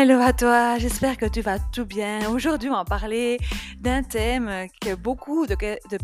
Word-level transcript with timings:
Hello 0.00 0.20
à 0.20 0.32
toi, 0.32 0.78
j'espère 0.78 1.16
que 1.16 1.26
tu 1.26 1.40
vas 1.40 1.58
tout 1.58 1.84
bien. 1.84 2.30
Aujourd'hui, 2.30 2.70
on 2.70 2.74
va 2.74 2.84
parler 2.84 3.40
d'un 3.80 4.02
thème 4.02 4.66
que 4.80 4.94
beaucoup 4.94 5.46
de, 5.46 5.54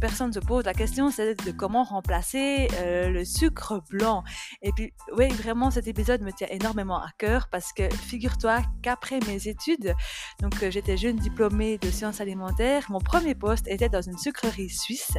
personnes 0.01 0.33
se 0.33 0.39
posent 0.39 0.65
la 0.65 0.75
question, 0.75 1.11
c'est 1.11 1.35
de 1.45 1.51
comment 1.51 1.83
remplacer 1.83 2.69
euh, 2.79 3.09
le 3.09 3.25
sucre 3.25 3.83
blanc. 3.91 4.23
Et 4.63 4.71
puis, 4.73 4.93
oui, 5.17 5.29
vraiment, 5.29 5.71
cet 5.71 5.89
épisode 5.89 6.23
me 6.23 6.31
tient 6.31 6.47
énormément 6.51 6.99
à 6.99 7.09
cœur 7.19 7.49
parce 7.51 7.73
que 7.73 7.89
figure-toi 7.91 8.63
qu'après 8.83 9.19
mes 9.27 9.49
études, 9.49 9.95
donc 10.41 10.63
euh, 10.63 10.71
j'étais 10.71 10.97
jeune 10.97 11.17
diplômée 11.17 11.79
de 11.79 11.91
sciences 11.91 12.21
alimentaires, 12.21 12.87
mon 12.91 13.01
premier 13.01 13.35
poste 13.35 13.67
était 13.67 13.89
dans 13.89 14.03
une 14.03 14.19
sucrerie 14.19 14.71
suisse. 14.71 15.13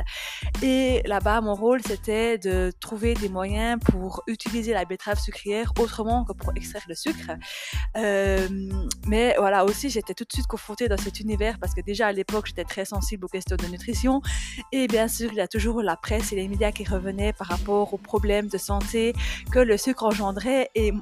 Et 0.61 1.01
là-bas, 1.05 1.41
mon 1.41 1.55
rôle, 1.55 1.81
c'était 1.81 2.37
de 2.37 2.71
trouver 2.79 3.15
des 3.15 3.29
moyens 3.29 3.79
pour 3.83 4.23
utiliser 4.27 4.73
la 4.73 4.85
betterave 4.85 5.19
sucrière 5.19 5.73
autrement 5.79 6.23
que 6.23 6.33
pour 6.33 6.53
extraire 6.55 6.83
le 6.87 6.95
sucre. 6.95 7.31
Euh, 7.97 8.47
mais 9.07 9.35
voilà, 9.37 9.65
aussi, 9.65 9.89
j'étais 9.89 10.13
tout 10.13 10.23
de 10.23 10.31
suite 10.31 10.47
confrontée 10.47 10.87
dans 10.87 10.97
cet 10.97 11.19
univers 11.19 11.59
parce 11.59 11.73
que 11.73 11.81
déjà 11.81 12.07
à 12.07 12.11
l'époque, 12.11 12.44
j'étais 12.45 12.63
très 12.63 12.85
sensible 12.85 13.25
aux 13.25 13.29
questions 13.29 13.57
de 13.57 13.65
nutrition. 13.67 14.21
Et 14.71 14.87
bien 14.87 15.07
sûr, 15.07 15.31
il 15.31 15.37
y 15.37 15.41
a 15.41 15.47
toujours 15.47 15.81
la 15.81 15.95
presse 15.95 16.31
et 16.31 16.35
les 16.35 16.47
médias 16.47 16.71
qui 16.71 16.83
revenaient 16.83 17.33
par 17.33 17.47
rapport 17.47 17.93
aux 17.93 17.97
problèmes 17.97 18.47
de 18.47 18.57
santé 18.57 19.13
que 19.51 19.59
le 19.59 19.77
sucre 19.77 20.03
engendrait. 20.03 20.69
Et 20.75 20.93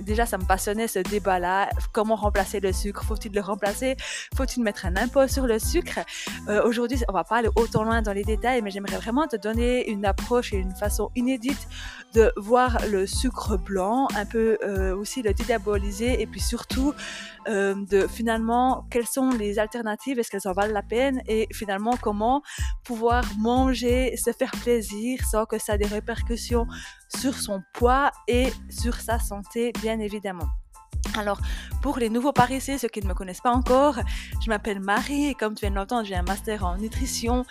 Déjà, 0.00 0.26
ça 0.26 0.38
me 0.38 0.44
passionnait 0.44 0.88
ce 0.88 0.98
débat-là. 0.98 1.70
Comment 1.92 2.16
remplacer 2.16 2.60
le 2.60 2.72
sucre? 2.72 3.04
Faut-il 3.04 3.32
le 3.32 3.40
remplacer? 3.40 3.96
Faut-il 4.36 4.62
mettre 4.62 4.86
un 4.86 4.96
impôt 4.96 5.28
sur 5.28 5.46
le 5.46 5.58
sucre? 5.58 6.00
Euh, 6.48 6.62
Aujourd'hui, 6.64 6.98
on 7.08 7.12
va 7.12 7.24
pas 7.24 7.36
aller 7.36 7.50
autant 7.54 7.84
loin 7.84 8.02
dans 8.02 8.12
les 8.12 8.24
détails, 8.24 8.60
mais 8.62 8.70
j'aimerais 8.70 8.96
vraiment 8.96 9.26
te 9.26 9.36
donner 9.36 9.88
une 9.88 10.04
approche 10.04 10.52
et 10.52 10.56
une 10.56 10.74
façon 10.74 11.10
inédite 11.14 11.68
de 12.14 12.32
voir 12.36 12.78
le 12.90 13.06
sucre 13.06 13.56
blanc, 13.56 14.08
un 14.16 14.26
peu 14.26 14.58
euh, 14.64 14.96
aussi 14.96 15.22
le 15.22 15.32
dédiaboliser, 15.32 16.20
et 16.20 16.26
puis 16.26 16.40
surtout 16.40 16.94
euh, 17.48 17.74
de 17.90 18.06
finalement 18.06 18.86
quelles 18.90 19.06
sont 19.06 19.30
les 19.30 19.58
alternatives, 19.58 20.18
est-ce 20.18 20.30
qu'elles 20.30 20.48
en 20.48 20.52
valent 20.52 20.72
la 20.72 20.82
peine, 20.82 21.22
et 21.28 21.46
finalement 21.52 21.96
comment 22.00 22.42
pouvoir 22.82 23.24
manger, 23.38 24.16
se 24.16 24.32
faire 24.32 24.50
plaisir 24.62 25.20
sans 25.30 25.44
que 25.44 25.58
ça 25.58 25.74
ait 25.74 25.78
des 25.78 25.86
répercussions 25.86 26.66
sur 27.14 27.34
son 27.34 27.62
poids 27.74 28.10
et 28.26 28.52
sur 28.68 28.94
sa 28.94 29.18
santé, 29.18 29.57
bien 29.82 29.98
évidemment. 30.00 30.48
Alors, 31.16 31.40
pour 31.82 31.98
les 31.98 32.10
nouveaux 32.10 32.32
parisiens, 32.32 32.78
ceux 32.78 32.88
qui 32.88 33.00
ne 33.00 33.08
me 33.08 33.14
connaissent 33.14 33.40
pas 33.40 33.52
encore, 33.52 33.98
je 34.44 34.48
m'appelle 34.48 34.80
Marie 34.80 35.28
et 35.28 35.34
comme 35.34 35.54
tu 35.54 35.60
viens 35.60 35.70
de 35.70 35.76
l'entendre, 35.76 36.06
j'ai 36.06 36.14
un 36.14 36.22
master 36.22 36.64
en 36.64 36.76
nutrition 36.76 37.44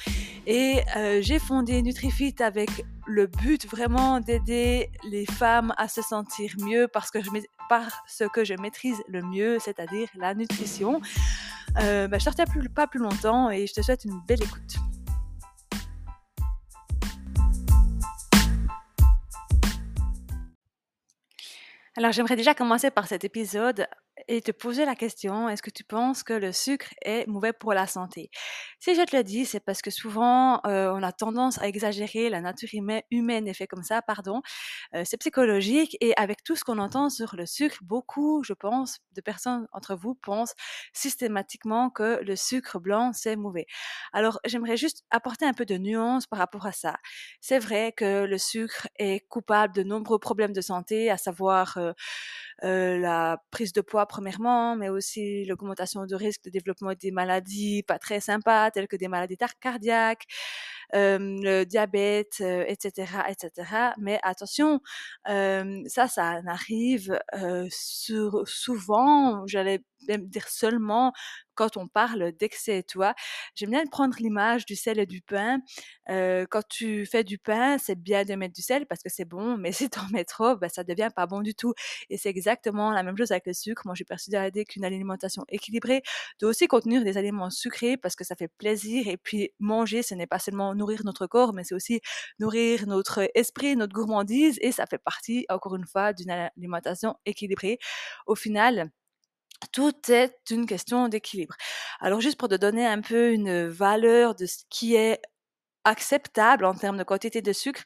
et 0.46 0.82
euh, 0.96 1.20
j'ai 1.22 1.40
fondé 1.40 1.82
NutriFit 1.82 2.36
avec 2.40 2.70
le 3.06 3.28
but 3.28 3.68
vraiment 3.68 4.20
d'aider 4.20 4.90
les 5.10 5.26
femmes 5.26 5.74
à 5.78 5.88
se 5.88 6.02
sentir 6.02 6.54
mieux 6.60 6.88
parce 6.88 7.10
que 7.12 7.22
je, 7.22 7.30
parce 7.70 8.24
que 8.34 8.44
je 8.44 8.54
maîtrise 8.54 9.02
le 9.08 9.22
mieux, 9.22 9.60
c'est-à-dire 9.60 10.08
la 10.16 10.34
nutrition. 10.34 11.02
Euh, 11.80 12.08
bah, 12.08 12.18
je 12.20 12.30
ne 12.30 12.36
sortais 12.36 12.46
pas 12.74 12.88
plus 12.88 13.00
longtemps 13.00 13.50
et 13.50 13.68
je 13.68 13.74
te 13.74 13.82
souhaite 13.82 14.06
une 14.06 14.20
belle 14.28 14.44
écoute. 14.44 14.78
Alors 21.98 22.12
j'aimerais 22.12 22.36
déjà 22.36 22.54
commencer 22.54 22.92
par 22.92 23.08
cet 23.08 23.24
épisode 23.24 23.88
et 24.28 24.42
te 24.42 24.52
poser 24.52 24.86
la 24.86 24.96
question, 24.96 25.50
est-ce 25.50 25.62
que 25.62 25.70
tu 25.70 25.84
penses 25.84 26.24
que 26.24 26.34
le 26.34 26.52
sucre 26.52 26.88
est 27.04 27.28
mauvais 27.28 27.54
pour 27.54 27.74
la 27.74 27.88
santé? 27.88 28.30
Si 28.80 28.96
je 28.96 29.02
te 29.04 29.16
le 29.16 29.24
dis, 29.24 29.46
c'est 29.46 29.60
parce 29.60 29.82
que 29.82 29.92
souvent 29.92 30.62
euh, 30.66 30.92
on 30.94 31.04
a 31.04 31.12
tendance 31.12 31.60
à 31.62 31.68
exagérer, 31.68 32.30
la 32.30 32.42
nature 32.42 32.70
humaine 33.12 33.48
est 33.48 33.54
fait 33.54 33.68
comme 33.68 33.84
ça, 33.84 34.02
pardon, 34.02 34.42
euh, 34.96 35.04
c'est 35.06 35.18
psychologique 35.18 35.98
et 36.02 36.14
avec 36.18 36.44
tout 36.44 36.56
ce 36.56 36.64
qu'on 36.64 36.80
entend 36.80 37.10
sur 37.10 37.36
le 37.36 37.46
sucre, 37.46 37.78
beaucoup, 37.84 38.44
je 38.44 38.54
pense, 38.54 39.00
de 39.14 39.22
personnes 39.22 39.68
entre 39.72 39.96
vous 39.96 40.16
pensent 40.16 40.54
systématiquement 40.94 41.90
que 41.90 42.22
le 42.24 42.36
sucre 42.36 42.80
blanc 42.80 43.12
c'est 43.14 43.36
mauvais. 43.36 43.66
Alors 44.14 44.40
j'aimerais 44.46 44.78
juste 44.78 45.04
apporter 45.12 45.46
un 45.46 45.54
peu 45.54 45.66
de 45.66 45.78
nuance 45.78 46.28
par 46.28 46.40
rapport 46.40 46.66
à 46.66 46.72
ça. 46.72 46.98
C'est 47.42 47.60
vrai 47.60 47.94
que 47.96 48.26
le 48.26 48.38
sucre 48.38 48.88
est 48.98 49.28
coupable 49.30 49.74
de 49.76 49.84
nombreux 49.84 50.20
problèmes 50.20 50.54
de 50.54 50.62
santé, 50.62 51.10
à 51.10 51.18
savoir 51.18 51.78
euh, 51.78 51.94
euh, 52.64 52.98
la 52.98 53.42
prise 53.52 53.74
de 53.74 53.82
poids 53.82 54.06
premièrement, 54.08 54.76
mais 54.76 54.90
aussi 54.90 55.46
l'augmentation 55.46 56.06
de 56.06 56.16
risque 56.16 56.44
de 56.46 56.50
développement 56.50 56.94
des 57.00 57.12
maladies 57.12 57.84
pas 57.84 58.00
très 58.00 58.20
sympas, 58.20 58.72
telles 58.72 58.88
que 58.88 58.96
des 58.96 59.08
maladies 59.08 59.38
cardiaques, 59.60 60.26
le 60.94 61.64
diabète, 61.64 62.42
etc., 62.42 63.24
etc. 63.30 63.92
Mais 63.98 64.20
attention, 64.24 64.80
ça, 65.26 66.08
ça 66.08 66.42
n'arrive 66.42 67.20
souvent, 67.70 69.46
j'allais 69.48 69.82
même 70.08 70.28
dire 70.28 70.48
seulement 70.48 71.14
quand 71.56 71.76
on 71.76 71.88
parle 71.88 72.32
d'excès, 72.34 72.84
tu 72.84 73.00
vois. 73.00 73.16
J'aime 73.56 73.72
bien 73.72 73.84
prendre 73.88 74.16
l'image 74.20 74.66
du 74.66 74.76
sel 74.76 75.00
et 75.00 75.08
du 75.08 75.22
pain. 75.22 75.60
Quand 76.08 76.62
tu 76.70 77.06
fais 77.06 77.24
du 77.24 77.38
pain, 77.40 77.78
c'est 77.78 78.00
bien 78.00 78.24
de 78.24 78.36
mettre 78.36 78.54
du 78.54 78.62
sel 78.62 78.86
parce 78.86 79.02
que 79.02 79.10
c'est 79.10 79.26
bon, 79.26 79.58
mais 79.58 79.72
si 79.74 79.90
tu 79.90 80.00
en 80.00 80.08
mets 80.10 80.24
trop, 80.24 80.56
ben, 80.56 80.70
ça 80.70 80.84
devient 80.84 81.10
pas 81.16 81.26
bon 81.26 81.42
du 81.42 81.56
tout. 81.56 81.74
Et 82.10 82.18
c'est 82.18 82.30
exactement 82.30 82.92
la 82.92 83.04
même 83.04 83.18
chose 83.18 83.32
avec 83.32 83.48
le 83.48 83.54
sucre. 83.54 83.82
Moi, 83.86 83.96
je 83.96 84.00
suis 84.00 84.06
persuadée 84.06 84.66
qu'une 84.66 84.86
alimentation 84.86 85.44
équilibrée 85.50 86.04
doit 86.40 86.52
aussi 86.52 86.68
contenir 86.68 87.04
des 87.04 87.18
aliments 87.18 87.50
sucrés 87.50 87.98
parce 87.98 88.16
que 88.16 88.24
ça 88.24 88.36
fait 88.36 88.52
plaisir. 88.60 89.08
Et 89.08 89.18
puis, 89.18 89.52
manger, 89.60 90.04
ce 90.04 90.14
n'est 90.14 90.28
pas 90.28 90.40
seulement 90.40 90.76
nourrir 90.78 91.02
notre 91.06 91.28
corps, 91.28 91.54
mais 91.54 91.64
c'est 91.64 91.76
aussi 91.76 92.02
nourrir 92.40 92.88
notre 92.88 93.30
esprit, 93.36 93.76
notre 93.76 93.94
gourmandise. 93.94 94.58
Et 94.62 94.72
ça 94.72 94.86
fait 94.86 94.98
partie, 95.00 95.46
encore 95.50 95.76
une 95.76 95.86
fois, 95.86 96.14
d'une 96.14 96.32
alimentation 96.32 97.16
équilibrée. 97.26 97.80
Au 98.28 98.36
final, 98.36 98.90
tout 99.72 99.94
est 100.12 100.36
une 100.52 100.66
question 100.66 101.10
d'équilibre. 101.10 101.56
Alors 102.00 102.22
juste 102.22 102.38
pour 102.40 102.50
te 102.50 102.56
donner 102.56 102.86
un 102.86 103.02
peu 103.02 103.32
une 103.34 103.68
valeur 103.68 104.36
de 104.36 104.46
ce 104.46 104.60
qui 104.70 104.96
est 104.96 105.22
acceptable 105.88 106.66
en 106.66 106.74
termes 106.74 106.98
de 106.98 107.04
quantité 107.04 107.42
de 107.42 107.54
sucre, 107.54 107.84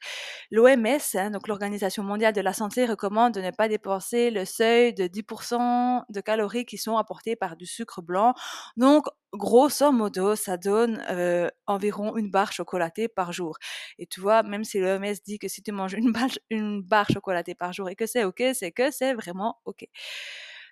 l'OMS, 0.51 0.99
hein, 1.15 1.31
donc 1.31 1.47
l'Organisation 1.47 2.03
mondiale 2.03 2.33
de 2.33 2.41
la 2.41 2.53
santé, 2.53 2.85
recommande 2.85 3.33
de 3.33 3.41
ne 3.41 3.51
pas 3.51 3.67
dépenser 3.67 4.31
le 4.31 4.45
seuil 4.45 4.93
de 4.93 5.07
10% 5.07 6.03
de 6.09 6.21
calories 6.21 6.65
qui 6.65 6.77
sont 6.77 6.97
apportées 6.97 7.35
par 7.35 7.55
du 7.55 7.65
sucre 7.65 8.01
blanc. 8.01 8.33
Donc, 8.77 9.05
grosso 9.33 9.91
modo, 9.91 10.35
ça 10.35 10.57
donne 10.57 11.03
euh, 11.09 11.47
environ 11.67 12.17
une 12.17 12.29
barre 12.31 12.51
chocolatée 12.51 13.07
par 13.07 13.31
jour. 13.31 13.57
Et 13.97 14.05
tu 14.07 14.19
vois, 14.21 14.43
même 14.43 14.63
si 14.63 14.79
l'OMS 14.79 15.13
dit 15.25 15.39
que 15.39 15.47
si 15.47 15.61
tu 15.63 15.71
manges 15.71 15.93
une 15.93 16.11
barre, 16.11 16.29
une 16.49 16.81
barre 16.81 17.07
chocolatée 17.11 17.55
par 17.55 17.73
jour 17.73 17.89
et 17.89 17.95
que 17.95 18.05
c'est 18.07 18.23
OK, 18.25 18.43
c'est 18.53 18.71
que 18.71 18.91
c'est 18.91 19.13
vraiment 19.13 19.57
OK. 19.65 19.85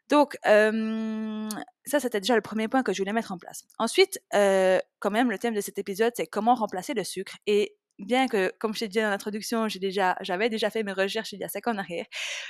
Donc, 0.10 0.38
ça, 0.44 2.00
c'était 2.00 2.20
déjà 2.20 2.36
le 2.36 2.42
premier 2.42 2.68
point 2.68 2.84
que 2.84 2.94
je 2.94 3.02
voulais 3.02 3.14
mettre 3.14 3.32
en 3.32 3.38
place. 3.38 3.64
Ensuite, 3.78 4.20
quand 4.32 5.12
même, 5.12 5.32
le 5.32 5.38
thème 5.38 5.54
de 5.54 5.62
cet 5.62 5.78
épisode, 5.78 6.14
c'est 6.16 6.28
comment 6.28 6.56
remplacer 6.56 6.94
le 6.94 7.04
sucre. 7.04 7.38
Et 7.48 7.76
bien 8.00 8.28
que, 8.28 8.52
comme 8.60 8.74
je 8.74 8.80
t'ai 8.80 8.88
dit 8.88 9.00
dans 9.00 9.10
l'introduction, 9.10 9.68
j'avais 9.68 10.50
déjà 10.50 10.70
fait 10.70 10.84
mes 10.84 10.94
recherches 10.94 11.34
il 11.34 11.40
y 11.40 11.44
a 11.44 11.50
cinq 11.50 11.68
ans 11.68 11.74
en 11.74 11.78
arrière, 11.80 12.06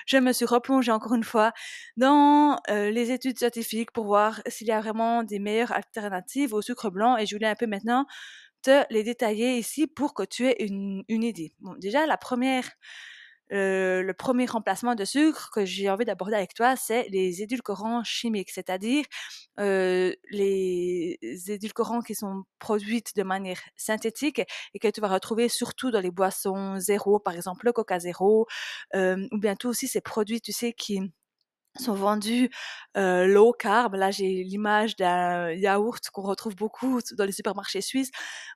je 0.06 0.18
me 0.18 0.32
suis 0.32 0.46
replongée 0.46 0.92
encore 0.92 1.16
une 1.16 1.24
fois 1.24 1.54
dans 1.98 2.60
les 2.70 3.12
études 3.12 3.38
scientifiques 3.40 3.92
pour 3.92 4.06
voir 4.06 4.42
s'il 4.48 4.68
y 4.68 4.72
a 4.72 4.80
vraiment 4.80 5.24
des 5.24 5.40
meilleures 5.40 5.72
alternatives 5.72 6.54
au 6.54 6.62
sucre 6.62 6.90
blanc. 6.90 7.18
Et 7.18 7.26
je 7.26 7.36
voulais 7.36 7.48
un 7.48 7.56
peu 7.56 7.66
maintenant 7.66 8.06
te 8.62 8.84
les 8.90 9.04
détailler 9.04 9.58
ici 9.58 9.88
pour 9.88 10.14
que 10.14 10.24
tu 10.24 10.46
aies 10.46 10.58
une, 10.60 11.04
une 11.08 11.24
idée. 11.24 11.54
Bon, 11.60 11.76
déjà, 11.80 12.06
la 12.06 12.18
première 12.18 12.70
euh, 13.52 14.04
le 14.04 14.14
premier 14.14 14.46
remplacement 14.46 14.96
de 14.96 15.06
sucre 15.06 15.50
que 15.54 15.66
j'ai 15.66 15.90
envie 15.90 16.06
d'aborder 16.06 16.36
avec 16.36 16.54
toi, 16.54 16.76
c'est 16.76 17.08
les 17.10 17.42
édulcorants 17.42 18.04
chimiques, 18.04 18.52
c'est-à-dire 18.52 19.06
euh, 19.60 20.14
les 20.32 21.18
édulcorants 21.48 22.02
qui 22.02 22.16
sont 22.16 22.44
produits 22.60 23.04
de 23.16 23.24
manière 23.24 23.60
synthétique 23.76 24.42
et 24.74 24.80
que 24.80 24.88
tu 24.88 25.02
vas 25.02 25.08
retrouver 25.10 25.50
surtout 25.50 25.92
dans 25.92 26.02
les 26.02 26.12
boissons 26.12 26.80
zéro, 26.80 27.20
par 27.20 27.36
exemple 27.36 27.66
le 27.66 27.74
Coca 27.74 28.00
zéro, 28.00 28.48
euh, 28.96 29.28
ou 29.32 29.38
bien 29.40 29.56
tout 29.56 29.70
aussi 29.70 29.88
ces 29.88 30.02
produits, 30.02 30.42
tu 30.42 30.52
sais, 30.52 30.74
qui 30.74 31.02
sont 31.80 31.94
vendus 31.94 32.50
euh, 32.98 33.26
low 33.26 33.54
carb. 33.54 33.96
Là, 33.96 34.12
j'ai 34.12 34.44
l'image 34.44 34.96
d'un 34.96 35.52
yaourt 35.52 36.10
qu'on 36.12 36.22
retrouve 36.22 36.56
beaucoup 36.56 37.00
dans 37.18 37.26
les 37.26 37.32
supermarchés 37.32 37.82
suisses, 37.82 38.12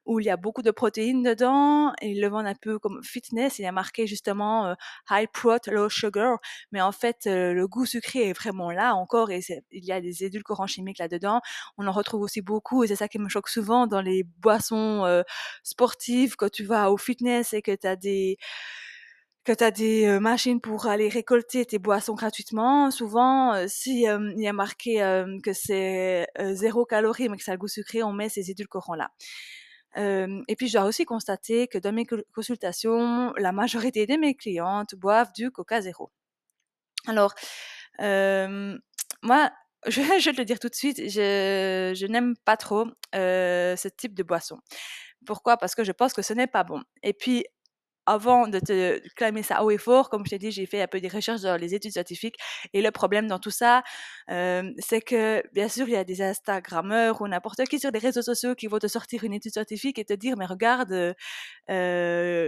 où 0.05 0.19
il 0.19 0.25
y 0.25 0.29
a 0.29 0.37
beaucoup 0.37 0.61
de 0.61 0.71
protéines 0.71 1.23
dedans. 1.23 1.93
Et 2.01 2.11
ils 2.11 2.21
le 2.21 2.27
vendent 2.27 2.47
un 2.47 2.55
peu 2.55 2.79
comme 2.79 3.01
fitness. 3.03 3.59
Il 3.59 3.63
y 3.63 3.65
a 3.65 3.71
marqué 3.71 4.07
justement 4.07 4.75
high 5.09 5.27
protein, 5.31 5.71
low 5.71 5.89
sugar. 5.89 6.37
Mais 6.71 6.81
en 6.81 6.91
fait, 6.91 7.25
le 7.25 7.67
goût 7.67 7.85
sucré 7.85 8.29
est 8.29 8.33
vraiment 8.33 8.71
là 8.71 8.95
encore. 8.95 9.31
Et 9.31 9.41
il 9.71 9.85
y 9.85 9.91
a 9.91 10.01
des 10.01 10.23
édulcorants 10.23 10.67
chimiques 10.67 10.99
là-dedans. 10.99 11.41
On 11.77 11.87
en 11.87 11.91
retrouve 11.91 12.21
aussi 12.21 12.41
beaucoup. 12.41 12.83
Et 12.83 12.87
c'est 12.87 12.95
ça 12.95 13.07
qui 13.07 13.19
me 13.19 13.29
choque 13.29 13.49
souvent 13.49 13.87
dans 13.87 14.01
les 14.01 14.23
boissons 14.23 15.23
sportives 15.63 16.35
quand 16.35 16.49
tu 16.51 16.63
vas 16.63 16.91
au 16.91 16.97
fitness 16.97 17.53
et 17.53 17.61
que 17.61 17.75
tu 17.75 17.87
as 17.87 17.95
des 17.95 18.37
que 19.44 19.51
tu 19.51 19.63
as 19.63 19.72
des 19.72 20.19
machines 20.19 20.62
pour 20.62 20.88
aller 20.88 21.10
récolter 21.10 21.66
tes 21.66 21.80
boissons 21.80 22.13
gratuitement. 22.13 22.92
Souvent, 22.92 23.68
si 23.68 24.04
il 24.04 24.42
y 24.42 24.48
a 24.48 24.54
marqué 24.54 25.00
que 25.44 25.54
c'est 25.54 26.28
zéro 26.54 26.86
calorie 26.86 27.30
mais 27.30 27.38
que 27.38 27.44
ça 27.44 27.51
a 27.51 27.56
le 27.56 27.60
goût 27.60 27.68
sucré, 27.68 28.04
on 28.04 28.13
met 28.13 28.30
ces 28.30 28.51
édulcorants-là. 28.51 29.12
et 29.98 30.56
puis, 30.56 30.72
dois 30.72 30.86
aussi 30.86 31.06
constater 31.06 31.68
que 31.68 31.78
dans 31.78 31.92
mes 31.92 32.06
consultations, 32.34 33.34
la 33.38 33.51
majorité 33.51 34.06
de 34.07 34.16
mes 34.16 34.36
clientes 34.36 34.95
boivent 34.95 35.34
du 35.34 35.51
Coca 35.51 35.81
zéro. 35.81 36.12
Alors, 37.07 37.34
moi, 38.00 39.51
je 39.88 40.01
vais 40.01 40.34
te 40.34 40.38
le 40.38 40.45
dire 40.45 40.60
tout 40.60 40.69
de 40.69 40.75
suite, 40.75 40.98
je 41.10 42.06
n'aime 42.07 42.36
pas 42.45 42.57
trop, 42.57 42.86
ce 43.13 43.88
type 43.90 44.13
de 44.13 44.24
boisson. 44.24 44.60
Pourquoi? 45.25 45.57
Parce 45.57 45.75
que 45.75 45.84
je 45.84 45.92
pense 45.92 46.13
que 46.13 46.22
ce 46.22 46.34
n'est 46.34 46.48
pas 46.48 46.63
bon 46.63 46.81
et 47.01 47.13
puis 47.13 47.45
avant 48.05 48.47
de 48.47 48.59
te 48.59 49.00
clamer 49.15 49.44
ça 49.44 49.63
haut 49.63 49.71
et 49.71 49.77
fort, 49.77 50.09
comme 50.09 50.25
je 50.25 50.31
t'ai 50.31 50.39
dit, 50.39 50.51
j'ai 50.51 50.65
fait 50.65 50.81
un 50.81 50.88
peu 50.88 51.00
des 51.01 51.07
recherches 51.09 51.41
dans 51.41 51.57
les 51.57 51.73
études 51.75 51.91
scientifiques 51.94 52.35
et 52.73 52.81
le 52.81 52.91
problème 52.91 53.27
dans 53.27 53.39
tout 53.39 53.51
ça, 53.51 53.83
hem, 54.27 54.73
c'est 54.79 55.01
que, 55.01 55.44
bien 55.53 55.69
sûr, 55.69 55.88
il 55.88 55.94
y 55.94 55.95
a 55.97 56.03
des 56.03 56.21
instagrammeurs 56.21 57.21
ou 57.21 57.27
n'importe 57.27 57.63
qui 57.65 57.79
sur 57.79 57.91
les 57.91 58.00
réseaux 58.00 58.21
sociaux 58.21 58.55
qui 58.55 58.67
vont 58.67 58.79
te 58.79 58.88
sortir 58.88 59.23
une 59.23 59.33
étude 59.33 59.53
scientifique 59.53 60.00
et 60.00 60.05
te 60.05 60.13
dire: 60.13 60.35
«Mais 60.38 60.45
regarde, 60.45 60.91
heu 60.94 61.13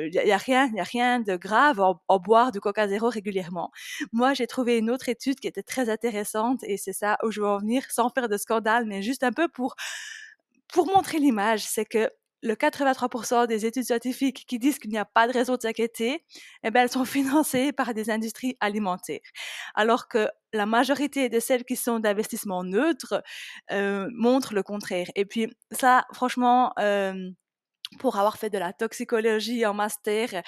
il 0.07 0.13
y 0.16 0.19
a 0.19 0.25
y 0.28 0.31
a 0.34 0.38
rien 0.38 0.68
il 0.74 0.75
y 0.78 0.81
a 0.81 0.84
rien 0.84 1.19
de 1.22 1.36
grave 1.38 1.80
à 1.81 1.94
à 2.10 2.18
boire 2.19 2.51
du 2.51 2.60
Coca 2.62 2.88
Zéro 2.88 3.10
régulièrement». 3.10 3.72
Moi, 4.13 4.34
j'ai 4.36 4.48
trouvé 4.48 4.78
une 4.80 4.90
autre 4.92 5.10
étude 5.10 5.40
qui 5.40 5.48
était 5.48 5.63
très 5.63 5.90
intéressante 5.90 6.63
et 6.63 6.78
c'est 6.78 6.94
ça 6.94 7.18
où 7.24 7.31
je 7.31 7.42
veux 7.42 7.48
en 7.48 7.60
venir, 7.60 7.84
sans 7.92 8.10
faire 8.10 8.30
de 8.30 8.38
scandale, 8.38 8.86
mais 8.88 9.01
juste 9.04 9.24
un 9.24 9.31
peu 9.34 9.48
pour 9.50 9.75
pour 10.74 10.88
montrer 10.88 11.19
l'image. 11.19 11.62
C'est 11.63 11.86
que 11.86 12.10
le 12.46 12.56
83% 12.56 13.48
des 13.48 13.66
études 13.66 13.84
scientifiques 13.86 14.46
qui 14.48 14.60
disent 14.60 14.78
qu'il 14.80 14.92
n'y 14.92 14.98
a 15.00 15.06
pas 15.06 15.28
de 15.28 15.34
raison 15.34 15.56
de 15.56 15.62
s'inquiéter, 15.62 16.24
eh 16.64 16.72
ben, 16.72 16.82
elles 16.84 16.92
sont 16.92 17.06
financées 17.06 17.72
par 17.74 17.94
des 17.94 18.10
industries 18.10 18.56
alimentaires. 18.60 19.20
Alors 19.74 20.08
que 20.08 20.30
la 20.54 20.66
majorité 20.66 21.28
de 21.30 21.40
celles 21.40 21.66
qui 21.66 21.76
sont 21.76 22.00
d'investissement 22.00 22.64
neutre, 22.64 23.24
heu, 23.72 24.08
montrent 24.14 24.54
le 24.54 24.64
contraire 24.64 25.08
et 25.16 25.26
puis 25.26 25.54
ça, 25.72 26.06
franchement, 26.14 26.72
hem, 26.78 27.34
pour 28.00 28.18
avoir 28.18 28.38
fait 28.38 28.50
de 28.50 28.58
la 28.58 28.74
toxicologie 28.74 29.66
en 29.66 29.74
master, 29.74 30.44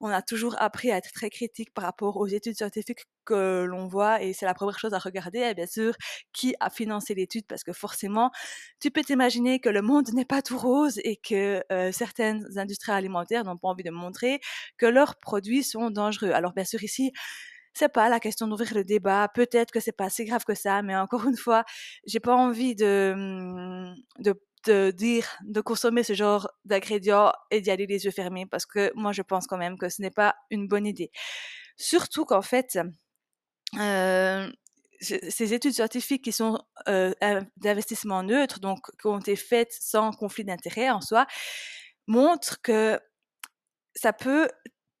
on 0.00 0.08
a 0.08 0.22
toujours 0.22 0.60
appris 0.60 0.90
à 0.92 0.96
être 0.96 1.12
très 1.12 1.30
critique 1.30 1.72
par 1.74 1.84
rapport 1.84 2.16
aux 2.16 2.26
études 2.26 2.56
scientifiques 2.56 3.04
que 3.24 3.64
l'on 3.64 3.86
voit 3.86 4.22
et 4.22 4.32
c'est 4.32 4.46
la 4.46 4.54
première 4.54 4.78
chose 4.78 4.94
à 4.94 4.98
regarder, 4.98 5.40
et 5.40 5.54
bien 5.54 5.66
sûr, 5.66 5.94
qui 6.32 6.54
a 6.60 6.70
financé 6.70 7.14
l'étude 7.14 7.46
parce 7.46 7.64
que 7.64 7.72
forcément, 7.72 8.30
tu 8.80 8.90
peux 8.90 9.02
t'imaginer 9.02 9.60
que 9.60 9.68
le 9.68 9.82
monde 9.82 10.12
n'est 10.12 10.24
pas 10.24 10.42
tout 10.42 10.58
rose 10.58 10.98
et 11.04 11.16
que 11.16 11.62
euh, 11.72 11.92
certaines 11.92 12.46
industries 12.58 12.92
alimentaires 12.92 13.44
n'ont 13.44 13.56
pas 13.58 13.68
envie 13.68 13.84
de 13.84 13.90
montrer 13.90 14.40
que 14.76 14.86
leurs 14.86 15.16
produits 15.18 15.62
sont 15.62 15.90
dangereux. 15.90 16.30
Alors 16.32 16.52
bien 16.52 16.64
sûr 16.64 16.82
ici, 16.82 17.12
c'est 17.74 17.88
pas 17.92 18.08
la 18.08 18.20
question 18.20 18.46
d'ouvrir 18.48 18.74
le 18.74 18.84
débat. 18.84 19.28
Peut-être 19.34 19.70
que 19.72 19.80
c'est 19.80 19.92
pas 19.92 20.10
si 20.10 20.24
grave 20.24 20.44
que 20.44 20.54
ça, 20.54 20.82
mais 20.82 20.96
encore 20.96 21.24
une 21.26 21.36
fois, 21.36 21.64
j'ai 22.06 22.20
pas 22.20 22.34
envie 22.36 22.74
de, 22.74 23.12
hum, 23.14 23.94
de 24.18 24.34
de 24.64 24.90
dire 24.90 25.26
de 25.44 25.60
consommer 25.60 26.02
ce 26.02 26.14
genre 26.14 26.48
d'ingrédients 26.64 27.32
et 27.50 27.60
d'y 27.60 27.70
aller 27.70 27.86
les 27.86 28.04
yeux 28.04 28.10
fermés 28.10 28.46
parce 28.46 28.66
que 28.66 28.92
moi 28.94 29.12
je 29.12 29.22
pense 29.22 29.46
quand 29.46 29.58
même 29.58 29.78
que 29.78 29.88
ce 29.88 30.02
n'est 30.02 30.10
pas 30.10 30.36
une 30.50 30.68
bonne 30.68 30.86
idée. 30.86 31.10
Surtout 31.76 32.24
qu'en 32.24 32.42
fait, 32.42 32.78
euh, 33.78 34.50
ces 35.00 35.54
études 35.54 35.72
scientifiques 35.72 36.22
qui 36.22 36.32
sont 36.32 36.58
euh, 36.88 37.12
d'investissement 37.56 38.22
neutre, 38.22 38.60
donc 38.60 38.80
qui 39.00 39.06
ont 39.06 39.18
été 39.18 39.36
faites 39.36 39.72
sans 39.72 40.12
conflit 40.12 40.44
d'intérêt 40.44 40.90
en 40.90 41.00
soi, 41.00 41.26
montrent 42.06 42.60
que 42.62 43.00
ça 43.94 44.12
peut 44.12 44.48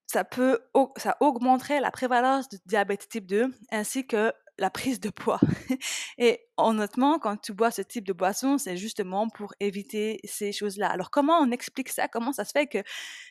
ça 0.06 0.24
peut 0.24 0.60
ça 0.96 1.16
augmenterait 1.20 1.80
la 1.80 1.90
prévalence 1.90 2.48
du 2.48 2.58
diabète 2.66 3.08
type 3.08 3.26
2 3.26 3.46
ainsi 3.70 4.06
que 4.06 4.32
la 4.62 4.70
prise 4.70 5.00
de 5.00 5.10
poids. 5.10 5.40
Et 6.18 6.40
honnêtement, 6.56 7.18
quand 7.18 7.36
tu 7.36 7.52
bois 7.52 7.72
ce 7.72 7.82
type 7.82 8.06
de 8.06 8.12
boisson, 8.12 8.58
c'est 8.58 8.76
justement 8.76 9.28
pour 9.28 9.52
éviter 9.58 10.20
ces 10.24 10.52
choses-là. 10.52 10.88
Alors 10.88 11.10
comment 11.10 11.38
on 11.40 11.50
explique 11.50 11.88
ça? 11.88 12.06
Comment 12.08 12.32
ça 12.32 12.44
se 12.44 12.52
fait 12.52 12.68
que 12.68 12.78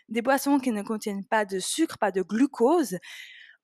des 0.09 0.21
boissons 0.21 0.59
qui 0.59 0.71
ne 0.71 0.83
contiennent 0.83 1.25
pas 1.25 1.45
de 1.45 1.59
sucre, 1.59 1.97
pas 1.97 2.11
de 2.11 2.21
glucose, 2.21 2.97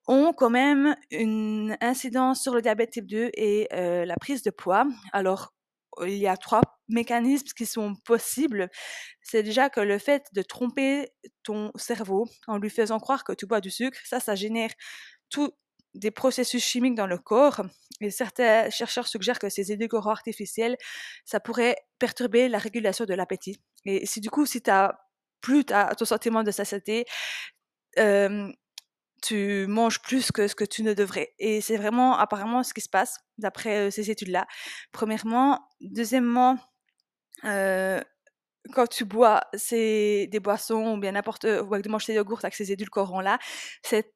ont 0.07 0.31
quand 0.31 0.49
même 0.49 0.95
une 1.11 1.77
incidence 1.81 2.41
sur 2.41 2.55
le 2.55 2.61
diabète 2.61 2.91
type 2.91 3.07
2 3.07 3.31
et 3.33 3.67
euh, 3.73 4.05
la 4.05 4.15
prise 4.15 4.43
de 4.43 4.49
poids? 4.49 4.87
Alors, 5.11 5.53
il 6.03 6.15
y 6.15 6.27
a 6.27 6.37
trois 6.37 6.61
mécanismes 6.87 7.47
qui 7.57 7.65
sont 7.65 7.95
possibles. 8.05 8.69
C'est 9.21 9.43
déjà 9.43 9.69
que 9.69 9.81
le 9.81 9.97
fait 9.99 10.27
de 10.33 10.41
tromper 10.41 11.09
ton 11.43 11.71
cerveau 11.75 12.27
en 12.47 12.59
lui 12.59 12.69
faisant 12.69 12.99
croire 12.99 13.25
que 13.25 13.33
tu 13.33 13.45
bois 13.45 13.59
du 13.59 13.71
sucre, 13.71 13.97
ça, 14.05 14.21
ça 14.21 14.35
génère 14.35 14.71
tout 15.29 15.51
des 15.93 16.11
processus 16.11 16.63
chimiques 16.63 16.95
dans 16.95 17.07
le 17.07 17.17
corps. 17.17 17.61
Et 18.01 18.11
certains 18.11 18.69
chercheurs 18.69 19.07
suggèrent 19.07 19.39
que 19.39 19.49
ces 19.49 19.71
édulcorants 19.71 20.11
artificiels, 20.11 20.77
ça 21.25 21.39
pourrait 21.39 21.75
perturber 21.99 22.49
la 22.49 22.59
régulation 22.59 23.05
de 23.05 23.13
l'appétit. 23.13 23.59
Et 23.85 24.05
si 24.05 24.21
du 24.21 24.29
coup, 24.29 24.45
si 24.45 24.61
tu 24.61 24.69
as 24.69 24.99
plus 25.41 25.65
ton 25.65 26.05
sentiment 26.05 26.43
de 26.43 26.51
satiété, 26.51 27.05
euh, 27.99 28.51
tu 29.23 29.65
manges 29.67 30.01
plus 30.01 30.31
que 30.31 30.47
ce 30.47 30.55
que 30.55 30.63
tu 30.63 30.83
ne 30.83 30.93
devrais. 30.93 31.33
Et 31.39 31.61
c'est 31.61 31.77
vraiment 31.77 32.17
apparemment 32.17 32.63
ce 32.63 32.73
qui 32.73 32.81
se 32.81 32.89
passe 32.89 33.17
d'après 33.37 33.89
ces 33.91 34.11
études-là. 34.11 34.47
Premièrement. 34.91 35.67
Deuxièmement, 35.81 36.57
euh, 37.45 38.01
quand 38.73 38.87
tu 38.87 39.05
bois 39.05 39.41
des 39.71 40.39
boissons 40.41 40.95
ou 40.95 40.99
bien 40.99 41.13
n'importe 41.13 41.45
ou 41.45 41.69
que 41.69 41.81
tu 41.81 41.89
manges 41.89 42.05
des 42.05 42.13
yogourts 42.15 42.39
avec 42.43 42.55
ces 42.55 42.71
édulcorants-là, 42.71 43.39
c'est 43.83 44.13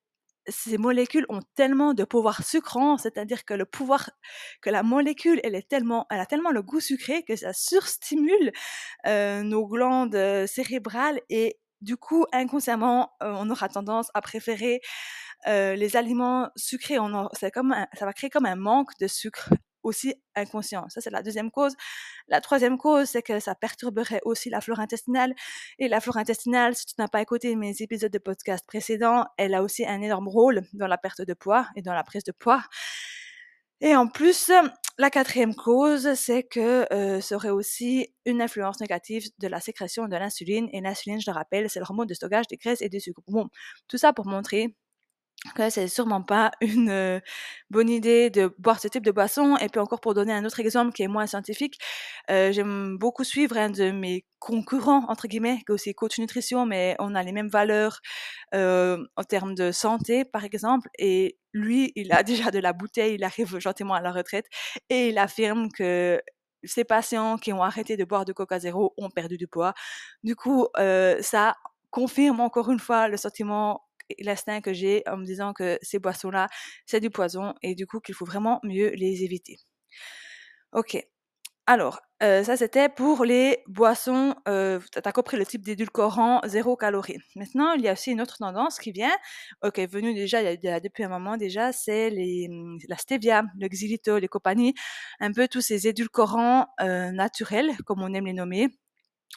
ces 0.47 0.77
molécules 0.77 1.25
ont 1.29 1.41
tellement 1.55 1.93
de 1.93 2.03
pouvoir 2.03 2.43
sucrant, 2.43 2.97
c'est-à-dire 2.97 3.45
que 3.45 3.53
le 3.53 3.65
pouvoir, 3.65 4.09
que 4.61 4.69
la 4.69 4.83
molécule, 4.83 5.39
elle 5.43 5.55
est 5.55 5.67
tellement, 5.67 6.07
elle 6.09 6.19
a 6.19 6.25
tellement 6.25 6.51
le 6.51 6.61
goût 6.61 6.79
sucré 6.79 7.23
que 7.23 7.35
ça 7.35 7.53
surstimule 7.53 8.51
euh, 9.07 9.43
nos 9.43 9.67
glandes 9.67 10.45
cérébrales 10.47 11.19
et 11.29 11.59
du 11.81 11.97
coup, 11.97 12.25
inconsciemment, 12.31 13.11
euh, 13.23 13.33
on 13.35 13.49
aura 13.49 13.67
tendance 13.67 14.09
à 14.13 14.21
préférer 14.21 14.81
euh, 15.47 15.75
les 15.75 15.95
aliments 15.95 16.49
sucrés. 16.55 16.99
On 16.99 17.27
comme 17.53 17.75
ça 17.93 18.05
va 18.05 18.13
créer 18.13 18.29
comme 18.29 18.45
un 18.45 18.55
manque 18.55 18.91
de 18.99 19.07
sucre 19.07 19.49
aussi 19.83 20.15
inconscient. 20.35 20.87
Ça, 20.89 21.01
c'est 21.01 21.09
la 21.09 21.21
deuxième 21.21 21.51
cause. 21.51 21.75
La 22.27 22.41
troisième 22.41 22.77
cause, 22.77 23.09
c'est 23.09 23.21
que 23.21 23.39
ça 23.39 23.55
perturberait 23.55 24.21
aussi 24.23 24.49
la 24.49 24.61
flore 24.61 24.79
intestinale. 24.79 25.33
Et 25.79 25.87
la 25.87 25.99
flore 25.99 26.17
intestinale, 26.17 26.75
si 26.75 26.85
tu 26.85 26.93
n'as 26.99 27.07
pas 27.07 27.21
écouté 27.21 27.55
mes 27.55 27.81
épisodes 27.81 28.11
de 28.11 28.19
podcast 28.19 28.65
précédents, 28.65 29.25
elle 29.37 29.53
a 29.53 29.63
aussi 29.63 29.85
un 29.85 30.01
énorme 30.01 30.27
rôle 30.27 30.63
dans 30.73 30.87
la 30.87 30.97
perte 30.97 31.21
de 31.21 31.33
poids 31.33 31.67
et 31.75 31.81
dans 31.81 31.93
la 31.93 32.03
prise 32.03 32.23
de 32.23 32.31
poids. 32.31 32.63
Et 33.83 33.95
en 33.95 34.07
plus, 34.07 34.51
la 34.99 35.09
quatrième 35.09 35.55
cause, 35.55 36.13
c'est 36.13 36.43
que 36.43 36.85
euh, 36.93 37.19
ça 37.21 37.35
aurait 37.35 37.49
aussi 37.49 38.13
une 38.25 38.41
influence 38.41 38.79
négative 38.79 39.27
de 39.39 39.47
la 39.47 39.59
sécrétion 39.59 40.07
de 40.07 40.15
l'insuline. 40.15 40.69
Et 40.71 40.81
l'insuline, 40.81 41.19
je 41.19 41.29
le 41.29 41.33
rappelle, 41.33 41.69
c'est 41.69 41.79
le 41.79 41.85
hormone 41.85 42.05
de 42.05 42.13
stockage 42.13 42.47
des 42.47 42.57
graisses 42.57 42.83
et 42.83 42.89
des 42.89 42.99
sucres. 42.99 43.21
Bon, 43.27 43.49
tout 43.87 43.97
ça 43.97 44.13
pour 44.13 44.27
montrer 44.27 44.75
que 45.55 45.69
c'est 45.69 45.87
sûrement 45.87 46.21
pas 46.21 46.51
une 46.61 47.21
bonne 47.69 47.89
idée 47.89 48.29
de 48.29 48.53
boire 48.59 48.79
ce 48.79 48.87
type 48.87 49.03
de 49.03 49.11
boisson. 49.11 49.57
Et 49.57 49.69
puis 49.69 49.79
encore 49.79 49.99
pour 50.01 50.13
donner 50.13 50.33
un 50.33 50.45
autre 50.45 50.59
exemple 50.59 50.93
qui 50.93 51.03
est 51.03 51.07
moins 51.07 51.27
scientifique, 51.27 51.79
j'aime 52.29 52.97
beaucoup 52.97 53.23
suivre 53.23 53.57
un 53.57 53.69
de 53.69 53.91
mes 53.91 54.25
concurrents 54.39 55.05
entre 55.09 55.27
guillemets, 55.27 55.57
qui 55.57 55.65
est 55.69 55.71
aussi 55.71 55.93
coach 55.93 56.19
nutrition, 56.19 56.65
mais 56.65 56.95
on 56.99 57.15
a 57.15 57.23
les 57.23 57.31
mêmes 57.31 57.49
valeurs 57.49 58.01
en 58.53 59.23
termes 59.27 59.55
de 59.55 59.71
santé, 59.71 60.25
par 60.25 60.43
exemple. 60.45 60.89
Et 60.99 61.37
lui, 61.53 61.91
il 61.95 62.11
a 62.13 62.23
déjà 62.23 62.51
de 62.51 62.59
la 62.59 62.73
bouteille, 62.73 63.15
il 63.15 63.23
arrive 63.23 63.59
gentiment 63.59 63.95
à 63.95 64.01
la 64.01 64.11
retraite 64.11 64.45
et 64.89 65.09
il 65.09 65.17
affirme 65.17 65.69
que 65.71 66.21
ses 66.63 66.83
patients 66.83 67.37
qui 67.37 67.53
ont 67.53 67.63
arrêté 67.63 67.97
de 67.97 68.05
boire 68.05 68.25
de 68.25 68.33
Coca 68.33 68.59
Zéro 68.59 68.93
ont 68.97 69.09
perdu 69.09 69.37
du 69.37 69.47
poids. 69.47 69.73
Du 70.23 70.35
coup, 70.35 70.67
ça 71.21 71.55
confirme 71.91 72.39
encore 72.39 72.71
une 72.71 72.79
fois 72.79 73.07
le 73.07 73.17
sentiment 73.17 73.81
l'instinct 74.19 74.61
que 74.61 74.73
j'ai 74.73 75.03
en 75.07 75.17
me 75.17 75.25
disant 75.25 75.53
que 75.53 75.77
ces 75.81 75.99
boissons-là, 75.99 76.47
c'est 76.85 76.99
du 76.99 77.09
poison 77.09 77.53
et 77.61 77.75
du 77.75 77.87
coup 77.87 77.99
qu'il 77.99 78.15
faut 78.15 78.25
vraiment 78.25 78.59
mieux 78.63 78.89
les 78.89 79.23
éviter. 79.23 79.57
Ok. 80.73 80.97
Alors, 81.67 82.01
euh, 82.23 82.43
ça 82.43 82.57
c'était 82.57 82.89
pour 82.89 83.23
les 83.23 83.59
boissons, 83.67 84.35
euh, 84.47 84.79
tu 84.91 84.99
as 85.03 85.11
compris 85.11 85.37
le 85.37 85.45
type 85.45 85.63
d'édulcorant 85.63 86.41
zéro 86.45 86.75
calorie. 86.75 87.17
Maintenant, 87.35 87.73
il 87.73 87.81
y 87.81 87.87
a 87.87 87.93
aussi 87.93 88.11
une 88.11 88.21
autre 88.21 88.37
tendance 88.39 88.79
qui 88.79 88.91
vient, 88.91 89.15
ok, 89.63 89.79
venue 89.89 90.13
déjà 90.13 90.41
il 90.41 90.59
y 90.63 90.67
a, 90.67 90.79
depuis 90.79 91.03
un 91.03 91.09
moment 91.09 91.37
déjà, 91.37 91.71
c'est 91.71 92.09
la 92.89 92.97
stevia, 92.97 93.43
le 93.59 93.67
xylitol, 93.67 94.21
les 94.21 94.27
compagnies, 94.27 94.73
un 95.19 95.31
peu 95.31 95.47
tous 95.47 95.61
ces 95.61 95.87
édulcorants 95.87 96.67
euh, 96.81 97.11
naturels, 97.11 97.77
comme 97.85 98.01
on 98.01 98.13
aime 98.13 98.25
les 98.25 98.33
nommer. 98.33 98.67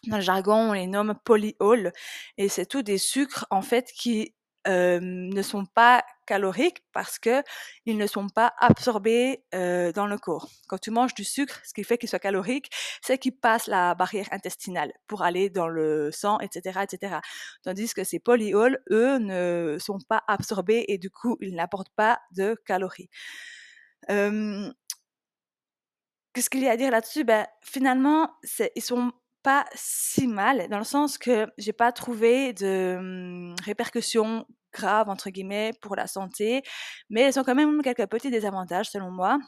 Dans 0.08 0.16
le 0.16 0.22
jargon, 0.22 0.70
on 0.70 0.72
les 0.72 0.86
nomme 0.86 1.14
polyols, 1.24 1.92
et 2.38 2.48
c'est 2.48 2.66
tout 2.66 2.82
des 2.82 2.98
sucres 2.98 3.46
en 3.50 3.62
fait 3.62 3.92
qui 3.94 4.34
ne 4.66 5.42
sont 5.42 5.66
pas 5.66 6.02
caloriques 6.26 6.82
parce 6.92 7.18
que 7.18 7.42
ils 7.84 7.98
ne 7.98 8.06
sont 8.06 8.28
pas 8.28 8.54
absorbés 8.58 9.44
dans 9.52 10.06
le 10.06 10.16
corps. 10.16 10.48
Quand 10.68 10.78
tu 10.78 10.90
manges 10.90 11.14
du 11.14 11.24
sucre, 11.24 11.60
ce 11.64 11.74
qui 11.74 11.84
fait 11.84 11.98
qu'il 11.98 12.08
soit 12.08 12.18
calorique, 12.18 12.70
c'est 13.02 13.18
qu'il 13.18 13.36
passe 13.36 13.66
la 13.66 13.94
barrière 13.94 14.28
intestinale 14.30 14.92
pour 15.06 15.22
aller 15.22 15.50
dans 15.50 15.68
le 15.68 16.10
sang, 16.12 16.38
etc., 16.40 16.80
etc. 16.82 17.16
Tandis 17.62 17.92
que 17.92 18.04
ces 18.04 18.18
polyols, 18.18 18.82
eux, 18.90 19.18
ne 19.18 19.76
sont 19.78 19.98
pas 20.08 20.22
absorbés 20.28 20.84
et 20.88 20.98
du 20.98 21.10
coup, 21.10 21.36
ils 21.40 21.54
n'apportent 21.54 21.92
pas 21.94 22.20
de 22.32 22.56
calories. 22.66 23.10
Qu'est-ce 24.08 24.72
qu'il 26.50 26.62
y 26.62 26.68
a 26.68 26.72
à 26.72 26.76
dire 26.76 26.90
là-dessus? 26.90 27.24
Ben 27.24 27.46
finalement, 27.62 28.30
ils 28.74 28.82
sont 28.82 29.12
pas 29.44 29.66
si 29.74 30.26
mal, 30.26 30.68
dans 30.70 30.78
le 30.78 30.84
sens 30.84 31.18
que 31.18 31.46
j'ai 31.58 31.74
pas 31.74 31.92
trouvé 31.92 32.54
de 32.54 32.98
mmh, 33.00 33.54
répercussions 33.62 34.46
graves, 34.72 35.08
entre 35.08 35.30
guillemets, 35.30 35.72
pour 35.82 35.94
la 35.96 36.06
santé, 36.08 36.62
mais 37.10 37.20
elles 37.20 37.38
ont 37.38 37.44
quand 37.44 37.54
même 37.54 37.82
quelques 37.82 38.06
petits 38.06 38.30
désavantages, 38.30 38.90
selon 38.90 39.10
moi. 39.10 39.38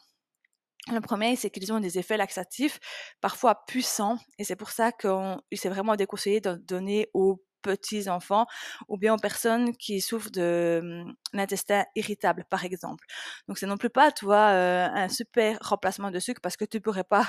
Le 0.92 1.00
premier, 1.00 1.34
c'est 1.34 1.50
qu'ils 1.50 1.72
ont 1.72 1.80
des 1.80 1.98
effets 1.98 2.16
laxatifs, 2.16 2.78
parfois 3.20 3.64
puissants, 3.66 4.18
et 4.38 4.44
c'est 4.44 4.54
pour 4.54 4.70
ça 4.70 4.92
qu'il 4.92 5.58
s'est 5.58 5.70
vraiment 5.70 5.96
déconseillé 5.96 6.40
de 6.40 6.54
donner 6.54 7.08
aux 7.14 7.42
petits 7.62 8.08
enfants 8.08 8.46
ou 8.88 8.96
bien 8.96 9.14
aux 9.14 9.18
personnes 9.18 9.76
qui 9.76 10.00
souffrent 10.00 10.30
d'un 10.30 11.06
intestin 11.34 11.84
irritable, 11.96 12.44
par 12.48 12.64
exemple. 12.64 13.04
Donc, 13.48 13.58
c'est 13.58 13.66
non 13.66 13.76
plus 13.76 13.90
pas, 13.90 14.12
tu 14.12 14.26
euh, 14.26 14.86
un 14.86 15.08
super 15.08 15.58
remplacement 15.62 16.12
de 16.12 16.20
sucre 16.20 16.40
parce 16.40 16.56
que 16.56 16.64
tu 16.64 16.80
pourrais 16.80 17.04
pas 17.04 17.26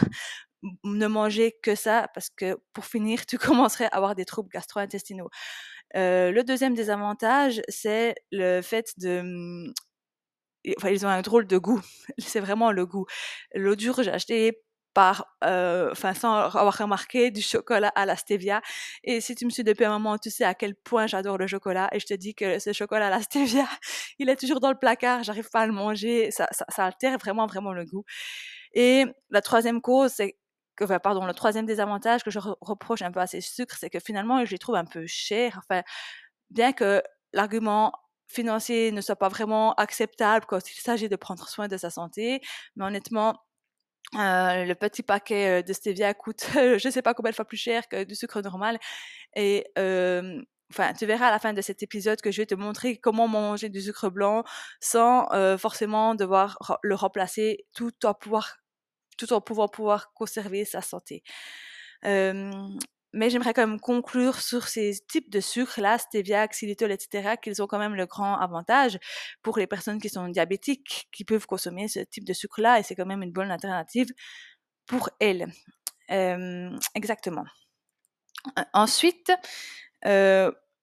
ne 0.83 1.07
manger 1.07 1.53
que 1.63 1.75
ça 1.75 2.07
parce 2.13 2.29
que 2.29 2.57
pour 2.73 2.85
finir, 2.85 3.25
tu 3.25 3.37
commencerais 3.37 3.85
à 3.85 3.95
avoir 3.97 4.15
des 4.15 4.25
troubles 4.25 4.49
gastro-intestinaux. 4.49 5.29
Le 5.95 6.41
deuxième 6.43 6.75
désavantage, 6.75 7.61
c'est 7.69 8.15
le 8.31 8.61
fait 8.61 8.93
de 8.97 9.71
enfin, 10.77 10.89
ils 10.89 11.05
ont 11.05 11.09
un 11.09 11.21
drôle 11.21 11.47
de 11.47 11.57
goût. 11.57 11.81
C'est 12.17 12.39
vraiment 12.39 12.71
le 12.71 12.85
goût. 12.85 13.05
L'eau 13.53 13.75
dure, 13.75 14.01
j'ai 14.03 14.11
acheté 14.11 14.63
par, 14.93 15.37
enfin, 15.43 16.15
sans 16.15 16.33
avoir 16.33 16.75
remarqué, 16.75 17.29
du 17.29 17.41
chocolat 17.41 17.89
à 17.89 18.05
la 18.07 18.15
stevia. 18.15 18.61
Et 19.03 19.21
si 19.21 19.35
tu 19.35 19.45
me 19.45 19.51
suis 19.51 19.63
depuis 19.63 19.85
un 19.85 19.91
moment, 19.91 20.17
tu 20.17 20.31
sais 20.31 20.43
à 20.43 20.55
quel 20.55 20.75
point 20.75 21.05
j'adore 21.05 21.37
le 21.37 21.45
chocolat. 21.45 21.87
Et 21.91 21.99
je 21.99 22.07
te 22.07 22.15
dis 22.15 22.33
que 22.33 22.57
ce 22.57 22.73
chocolat 22.73 23.07
à 23.07 23.09
la 23.11 23.21
stevia, 23.21 23.67
il 24.19 24.29
est 24.29 24.37
toujours 24.37 24.59
dans 24.59 24.71
le 24.71 24.77
placard. 24.79 25.23
J'arrive 25.23 25.49
pas 25.51 25.61
à 25.61 25.67
le 25.67 25.73
manger. 25.73 26.31
Ça, 26.31 26.47
ça, 26.51 26.65
ça, 26.69 26.85
altère 26.85 27.17
vraiment, 27.19 27.45
vraiment 27.45 27.73
le 27.73 27.85
goût. 27.85 28.05
Et 28.73 29.05
la 29.29 29.41
troisième 29.41 29.81
cause, 29.81 30.13
c'est 30.13 30.35
le 30.79 31.33
troisième 31.33 31.65
désavantage 31.65 32.23
que 32.23 32.31
je 32.31 32.39
reproche 32.61 33.01
un 33.01 33.11
peu 33.11 33.19
à 33.19 33.27
ces 33.27 33.41
sucres, 33.41 33.77
c'est 33.79 33.89
que 33.89 33.99
finalement, 33.99 34.43
je 34.45 34.51
les 34.51 34.57
trouve 34.57 34.75
un 34.75 34.85
peu 34.85 35.05
chers. 35.07 35.59
Enfin, 35.59 35.83
bien 36.49 36.73
que 36.73 37.01
l'argument 37.33 37.93
financier 38.27 38.91
ne 38.91 39.01
soit 39.01 39.15
pas 39.15 39.29
vraiment 39.29 39.73
acceptable 39.75 40.45
quand 40.47 40.69
il 40.69 40.79
s'agit 40.81 41.09
de 41.09 41.15
prendre 41.15 41.47
soin 41.47 41.67
de 41.67 41.77
sa 41.77 41.89
santé. 41.89 42.41
Mais 42.75 42.85
honnêtement, 42.85 43.35
euh, 44.15 44.65
le 44.65 44.73
petit 44.75 45.03
paquet 45.03 45.59
euh, 45.59 45.61
de 45.63 45.73
stevia 45.73 46.13
coûte, 46.13 46.45
je 46.55 46.87
ne 46.87 46.91
sais 46.91 47.01
pas 47.01 47.13
combien 47.13 47.31
de 47.31 47.35
fois 47.35 47.45
plus 47.45 47.57
cher 47.57 47.87
que 47.89 48.03
du 48.03 48.15
sucre 48.15 48.41
normal. 48.41 48.79
Et 49.35 49.65
tu 50.97 51.05
verras 51.05 51.27
à 51.27 51.31
la 51.31 51.39
fin 51.39 51.53
de 51.53 51.61
cet 51.61 51.83
épisode 51.83 52.21
que 52.21 52.31
je 52.31 52.41
vais 52.41 52.45
te 52.45 52.55
montrer 52.55 52.97
comment 52.97 53.27
manger 53.27 53.69
du 53.69 53.81
sucre 53.81 54.09
blanc 54.09 54.43
sans 54.81 55.31
euh, 55.33 55.57
forcément 55.57 56.15
devoir 56.15 56.57
le 56.83 56.95
remplacer 56.95 57.65
tout 57.73 57.93
en 58.05 58.13
pouvoir, 58.13 58.57
tout 59.17 59.33
en 59.33 59.41
pouvant 59.41 59.67
pouvoir 59.67 60.13
conserver 60.13 60.63
sa 60.65 60.81
santé. 60.81 61.23
Mais 63.13 63.29
j'aimerais 63.29 63.53
quand 63.53 63.65
même 63.65 63.79
conclure 63.79 64.41
sur 64.41 64.67
ces 64.67 64.99
types 65.07 65.31
de 65.31 65.39
sucres 65.39 65.79
là, 65.79 65.97
stevia, 65.97 66.45
xylitol, 66.47 66.91
etc., 66.91 67.37
qu'ils 67.41 67.61
ont 67.63 67.67
quand 67.67 67.79
même 67.79 67.95
le 67.95 68.05
grand 68.05 68.35
avantage 68.37 68.99
pour 69.41 69.57
les 69.57 69.65
personnes 69.65 69.99
qui 69.99 70.09
sont 70.09 70.27
diabétiques, 70.27 71.07
qui 71.11 71.23
peuvent 71.23 71.47
consommer 71.47 71.87
ce 71.87 71.99
type 72.01 72.25
de 72.25 72.33
sucre 72.33 72.61
là, 72.61 72.79
et 72.79 72.83
c'est 72.83 72.95
quand 72.95 73.05
même 73.05 73.23
une 73.23 73.31
bonne 73.31 73.49
alternative 73.49 74.07
pour 74.85 75.09
elles. 75.19 75.47
Exactement. 76.09 77.45
Ensuite, 78.73 79.31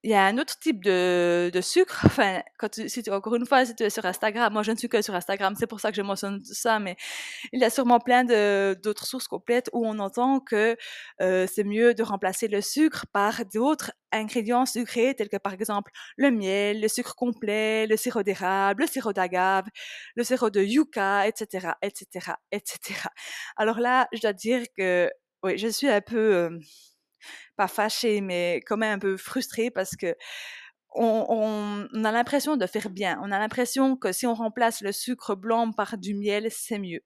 il 0.05 0.11
y 0.11 0.15
a 0.15 0.27
un 0.27 0.37
autre 0.37 0.59
type 0.59 0.85
de, 0.85 1.51
de 1.53 1.61
sucre. 1.63 2.03
Enfin, 2.15 2.43
quand 2.59 2.69
tu, 2.69 2.89
si 2.89 3.03
tu, 3.03 3.11
encore 3.11 3.35
une 3.37 3.47
fois, 3.47 3.65
si 3.65 3.75
tu 3.75 3.85
es 3.85 3.91
sur 3.91 4.05
Instagram, 4.05 4.53
moi 4.53 4.63
je 4.63 4.71
ne 4.71 4.77
suis 4.77 4.89
que 4.89 5.01
sur 5.03 5.15
Instagram, 5.15 5.55
c'est 5.59 5.67
pour 5.67 5.81
ça 5.81 5.91
que 5.91 5.97
je 5.97 6.03
mentionne 6.03 6.45
ça, 6.45 6.79
mais 6.79 6.97
il 7.53 7.61
y 7.61 7.65
a 7.65 7.71
sûrement 7.71 7.99
plein 7.99 8.25
d'autres 8.75 9.07
sources 9.07 9.27
complètes 9.27 9.71
où 9.73 9.87
on 9.87 9.99
entend 9.99 10.41
que 10.41 10.77
euh, 11.23 11.47
c'est 11.51 11.65
mieux 11.65 11.95
de 11.95 12.03
remplacer 12.03 12.49
le 12.49 12.61
sucre 12.61 13.07
par 13.13 13.45
d'autres 13.47 13.93
ingrédients 14.13 14.67
sucrés 14.67 15.15
tels 15.15 15.29
que 15.29 15.39
par 15.39 15.55
exemple 15.55 15.91
le 16.17 16.31
miel, 16.31 16.81
le 16.83 16.89
sucre 16.89 17.17
complet, 17.17 17.87
le 17.87 17.97
sirop 17.97 18.23
d'érable, 18.23 18.83
le 18.83 18.87
sirop 18.87 19.13
d'agave, 19.15 19.65
le 20.17 20.25
sirop 20.25 20.51
de 20.51 20.63
yucca, 20.63 21.27
etc., 21.27 21.73
etc., 21.83 22.33
etc. 22.53 23.09
Alors 23.57 23.81
là, 23.81 24.07
je 24.13 24.21
dois 24.21 24.35
dire 24.35 24.65
que 24.77 25.11
oui, 25.43 25.59
je 25.59 25.69
suis 25.69 25.89
un 25.89 26.01
peu 26.01 26.35
euh, 26.35 26.59
pas 27.57 27.69
fâchée, 27.69 28.21
mais 28.21 28.61
quand 28.67 28.77
même 28.77 28.97
un 28.97 28.99
peu 28.99 29.17
frustrée 29.17 29.71
parce 29.71 29.97
que 29.97 30.15
on, 30.95 32.05
a 32.05 32.13
l'impression 32.13 32.57
de 32.57 32.67
faire 32.67 32.89
bien. 32.91 33.19
On 33.23 33.33
a 33.33 33.39
l'impression 33.39 33.97
que 33.97 34.13
si 34.13 34.27
on 34.27 34.35
remplace 34.35 34.81
le 34.81 34.93
sucre 34.93 35.35
blanc 35.35 35.73
par 35.73 35.99
du 35.99 36.15
miel, 36.15 36.49
c'est 36.51 36.79
mieux. 36.79 37.01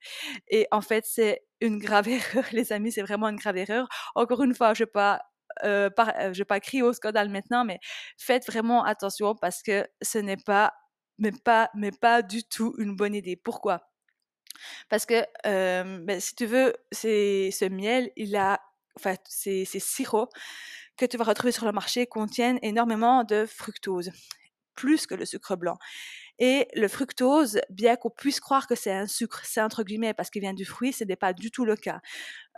Et 0.49 0.67
en 0.71 0.83
fait, 0.83 1.05
c'est 1.07 1.43
une 1.61 1.79
grave 1.79 2.09
erreur, 2.09 2.45
les 2.53 2.73
amis, 2.73 2.93
c'est 2.93 3.03
vraiment 3.03 3.29
une 3.29 3.37
grave 3.37 3.57
erreur. 3.57 3.89
Encore 4.15 4.43
une 4.43 4.55
fois, 4.55 4.75
je 4.75 4.85
ne 4.85 4.89
pas 4.89 5.23
euh, 5.65 5.91
euh, 5.99 6.33
je 6.33 6.43
pas 6.45 6.61
crier 6.61 6.83
au 6.83 6.93
scandale 6.93 7.29
maintenant, 7.31 7.65
mais 7.65 7.81
faites 8.17 8.47
vraiment 8.47 8.85
attention 8.85 9.35
parce 9.35 9.63
que 9.63 9.87
ce 10.03 10.19
n'est 10.19 10.37
pas, 10.37 10.73
mais 11.19 11.33
pas, 11.33 11.71
mais 11.75 11.91
pas 11.91 12.23
du 12.23 12.45
tout 12.45 12.75
une 12.79 12.95
bonne 12.95 13.15
idée. 13.15 13.37
Pourquoi? 13.37 13.81
Parce 14.89 15.07
que 15.07 15.25
euh, 15.47 15.99
ben, 16.05 16.21
si 16.21 16.35
tu 16.35 16.47
veux, 16.47 16.75
ce 16.93 17.69
miel, 17.69 18.11
il 18.17 18.37
a 18.37 18.61
enfin, 18.99 19.17
ces, 19.29 19.65
ces 19.65 19.81
sirops 19.81 20.33
que 20.97 21.07
tu 21.07 21.17
vas 21.17 21.25
retrouver 21.25 21.53
sur 21.53 21.67
le 21.67 21.73
marché 21.73 22.07
contiennent 22.07 22.59
énormément 22.63 23.25
de 23.25 23.47
fructose, 23.47 24.11
plus 24.75 25.07
que 25.07 25.15
le 25.15 25.25
sucre 25.27 25.57
blanc. 25.57 25.79
Et 26.39 26.69
le 26.75 26.89
fructose, 26.89 27.61
bien 27.71 27.97
qu'on 27.97 28.11
puisse 28.11 28.41
croire 28.41 28.67
que 28.67 28.75
c'est 28.75 28.93
un 28.93 29.07
sucre, 29.07 29.43
c'est 29.45 29.61
entre 29.61 29.83
guillemets 29.83 30.15
parce 30.15 30.31
qu'il 30.31 30.43
vient 30.43 30.55
du 30.55 30.65
fruit, 30.65 30.93
ce 30.93 31.05
n'est 31.05 31.17
pas 31.17 31.33
du 31.33 31.51
tout 31.51 31.65
le 31.65 31.77
cas. 31.77 32.01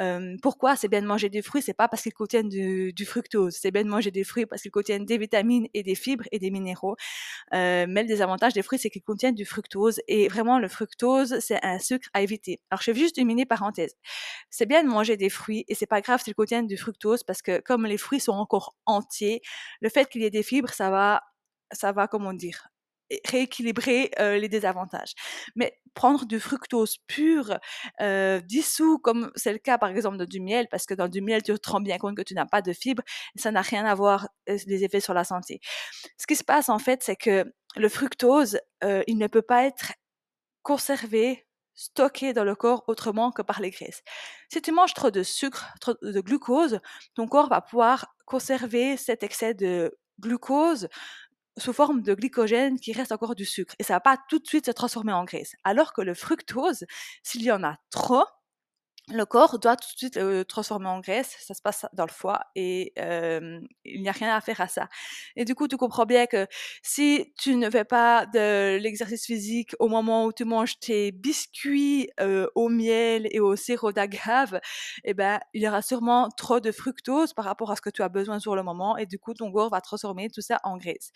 Euh, 0.00 0.36
pourquoi 0.42 0.76
c'est 0.76 0.88
bien 0.88 1.02
de 1.02 1.06
manger 1.06 1.28
des 1.28 1.42
fruits? 1.42 1.62
C'est 1.62 1.74
pas 1.74 1.88
parce 1.88 2.02
qu'ils 2.02 2.14
contiennent 2.14 2.48
du, 2.48 2.92
du 2.92 3.06
fructose, 3.06 3.56
c'est 3.56 3.70
bien 3.70 3.84
de 3.84 3.88
manger 3.88 4.10
des 4.10 4.24
fruits 4.24 4.46
parce 4.46 4.62
qu'ils 4.62 4.70
contiennent 4.70 5.04
des 5.04 5.18
vitamines 5.18 5.66
et 5.74 5.82
des 5.82 5.94
fibres 5.94 6.24
et 6.32 6.38
des 6.38 6.50
minéraux. 6.50 6.96
Euh, 7.54 7.86
mais 7.88 8.02
le 8.02 8.08
désavantage 8.08 8.52
des 8.54 8.62
fruits, 8.62 8.78
c'est 8.78 8.90
qu'ils 8.90 9.02
contiennent 9.02 9.34
du 9.34 9.44
fructose. 9.44 10.00
Et 10.08 10.28
vraiment, 10.28 10.58
le 10.58 10.68
fructose, 10.68 11.38
c'est 11.40 11.62
un 11.64 11.78
sucre 11.78 12.08
à 12.14 12.22
éviter. 12.22 12.60
Alors, 12.70 12.82
je 12.82 12.92
fais 12.92 12.98
juste 12.98 13.16
une 13.18 13.26
mini 13.26 13.46
parenthèse. 13.46 13.94
C'est 14.50 14.66
bien 14.66 14.82
de 14.82 14.88
manger 14.88 15.16
des 15.16 15.30
fruits 15.30 15.64
et 15.68 15.74
c'est 15.74 15.86
pas 15.86 16.00
grave 16.00 16.22
s'ils 16.22 16.34
contiennent 16.34 16.66
du 16.66 16.76
fructose 16.76 17.22
parce 17.24 17.42
que 17.42 17.60
comme 17.60 17.86
les 17.86 17.98
fruits 17.98 18.20
sont 18.20 18.32
encore 18.32 18.74
entiers, 18.86 19.42
le 19.80 19.88
fait 19.88 20.08
qu'il 20.08 20.22
y 20.22 20.24
ait 20.26 20.30
des 20.30 20.42
fibres, 20.42 20.70
ça 20.70 20.90
va 20.90 21.22
ça 21.72 21.92
va, 21.92 22.08
comment 22.08 22.32
dire, 22.34 22.68
rééquilibrer 23.26 24.10
les 24.18 24.48
désavantages. 24.48 25.14
Mais 25.56 25.78
prendre 25.94 26.24
du 26.26 26.40
fructose 26.40 26.98
pur, 27.06 27.58
dissous, 28.44 28.98
comme 28.98 29.30
c'est 29.34 29.52
le 29.52 29.58
cas 29.58 29.78
par 29.78 29.90
exemple 29.90 30.16
de 30.18 30.24
du 30.24 30.40
miel, 30.40 30.68
parce 30.70 30.86
que 30.86 30.94
dans 30.94 31.08
du 31.08 31.20
miel, 31.20 31.42
tu 31.42 31.52
te 31.58 31.70
rends 31.70 31.80
bien 31.80 31.98
compte 31.98 32.16
que 32.16 32.22
tu 32.22 32.34
n'as 32.34 32.46
pas 32.46 32.62
de 32.62 32.72
fibres, 32.72 33.02
ça 33.36 33.50
n'a 33.50 33.62
rien 33.62 33.84
à 33.84 33.94
voir 33.94 34.28
euh, 34.48 34.56
des 34.66 34.84
effets 34.84 35.00
sur 35.00 35.14
la 35.14 35.24
santé. 35.24 35.60
Ce 36.16 36.26
qui 36.26 36.36
se 36.36 36.44
passe 36.44 36.68
en 36.68 36.78
fait, 36.78 37.02
c'est 37.02 37.16
que 37.16 37.44
le 37.76 37.88
fructose, 37.88 38.58
il 39.06 39.18
ne 39.18 39.26
peut 39.26 39.42
pas 39.42 39.64
être 39.64 39.92
conservé 40.62 41.46
stocké 41.74 42.32
dans 42.32 42.44
le 42.44 42.54
corps 42.54 42.84
autrement 42.88 43.30
que 43.30 43.42
par 43.42 43.60
les 43.60 43.70
graisses. 43.70 44.02
Si 44.52 44.60
tu 44.60 44.72
manges 44.72 44.92
trop 44.92 45.10
de 45.10 45.22
sucre, 45.22 45.72
trop 45.80 45.94
de 46.02 46.20
glucose, 46.20 46.80
ton 47.14 47.26
corps 47.26 47.48
va 47.48 47.60
pouvoir 47.60 48.14
conserver 48.26 48.96
cet 48.96 49.22
excès 49.22 49.54
de 49.54 49.96
glucose 50.18 50.88
sous 51.56 51.72
forme 51.72 52.02
de 52.02 52.14
glycogène 52.14 52.78
qui 52.78 52.92
reste 52.92 53.12
encore 53.12 53.34
du 53.34 53.44
sucre 53.44 53.74
et 53.78 53.82
ça 53.82 53.94
va 53.94 54.00
pas 54.00 54.18
tout 54.28 54.38
de 54.38 54.46
suite 54.46 54.66
se 54.66 54.70
transformer 54.70 55.12
en 55.12 55.24
graisse. 55.24 55.54
Alors 55.64 55.92
que 55.92 56.02
le 56.02 56.14
fructose, 56.14 56.84
s'il 57.22 57.42
y 57.42 57.52
en 57.52 57.62
a 57.64 57.76
trop, 57.90 58.24
le 59.12 59.26
corps 59.26 59.58
doit 59.58 59.76
tout 59.76 59.88
de 59.94 59.98
suite 59.98 60.16
le 60.16 60.44
transformer 60.44 60.88
en 60.88 61.00
graisse, 61.00 61.36
ça 61.40 61.54
se 61.54 61.62
passe 61.62 61.86
dans 61.92 62.06
le 62.06 62.12
foie 62.12 62.40
et 62.54 62.92
euh, 62.98 63.60
il 63.84 64.02
n'y 64.02 64.08
a 64.08 64.12
rien 64.12 64.34
à 64.34 64.40
faire 64.40 64.60
à 64.60 64.68
ça. 64.68 64.88
Et 65.36 65.44
du 65.44 65.54
coup, 65.54 65.68
tu 65.68 65.76
comprends 65.76 66.06
bien 66.06 66.26
que 66.26 66.46
si 66.82 67.32
tu 67.38 67.56
ne 67.56 67.68
fais 67.70 67.84
pas 67.84 68.26
de 68.26 68.76
l'exercice 68.78 69.26
physique 69.26 69.74
au 69.78 69.88
moment 69.88 70.24
où 70.26 70.32
tu 70.32 70.44
manges 70.44 70.78
tes 70.78 71.12
biscuits 71.12 72.10
euh, 72.20 72.46
au 72.54 72.68
miel 72.68 73.28
et 73.30 73.40
au 73.40 73.56
sirop 73.56 73.92
d'agave, 73.92 74.60
eh 75.04 75.14
ben, 75.14 75.40
il 75.54 75.62
y 75.62 75.68
aura 75.68 75.82
sûrement 75.82 76.28
trop 76.36 76.60
de 76.60 76.72
fructose 76.72 77.32
par 77.34 77.44
rapport 77.44 77.70
à 77.70 77.76
ce 77.76 77.80
que 77.82 77.90
tu 77.90 78.02
as 78.02 78.08
besoin 78.08 78.38
sur 78.38 78.54
le 78.56 78.62
moment 78.62 78.96
et 78.96 79.06
du 79.06 79.18
coup, 79.18 79.34
ton 79.34 79.50
corps 79.52 79.70
va 79.70 79.80
transformer 79.80 80.30
tout 80.30 80.42
ça 80.42 80.60
en 80.64 80.76
graisse. 80.76 81.10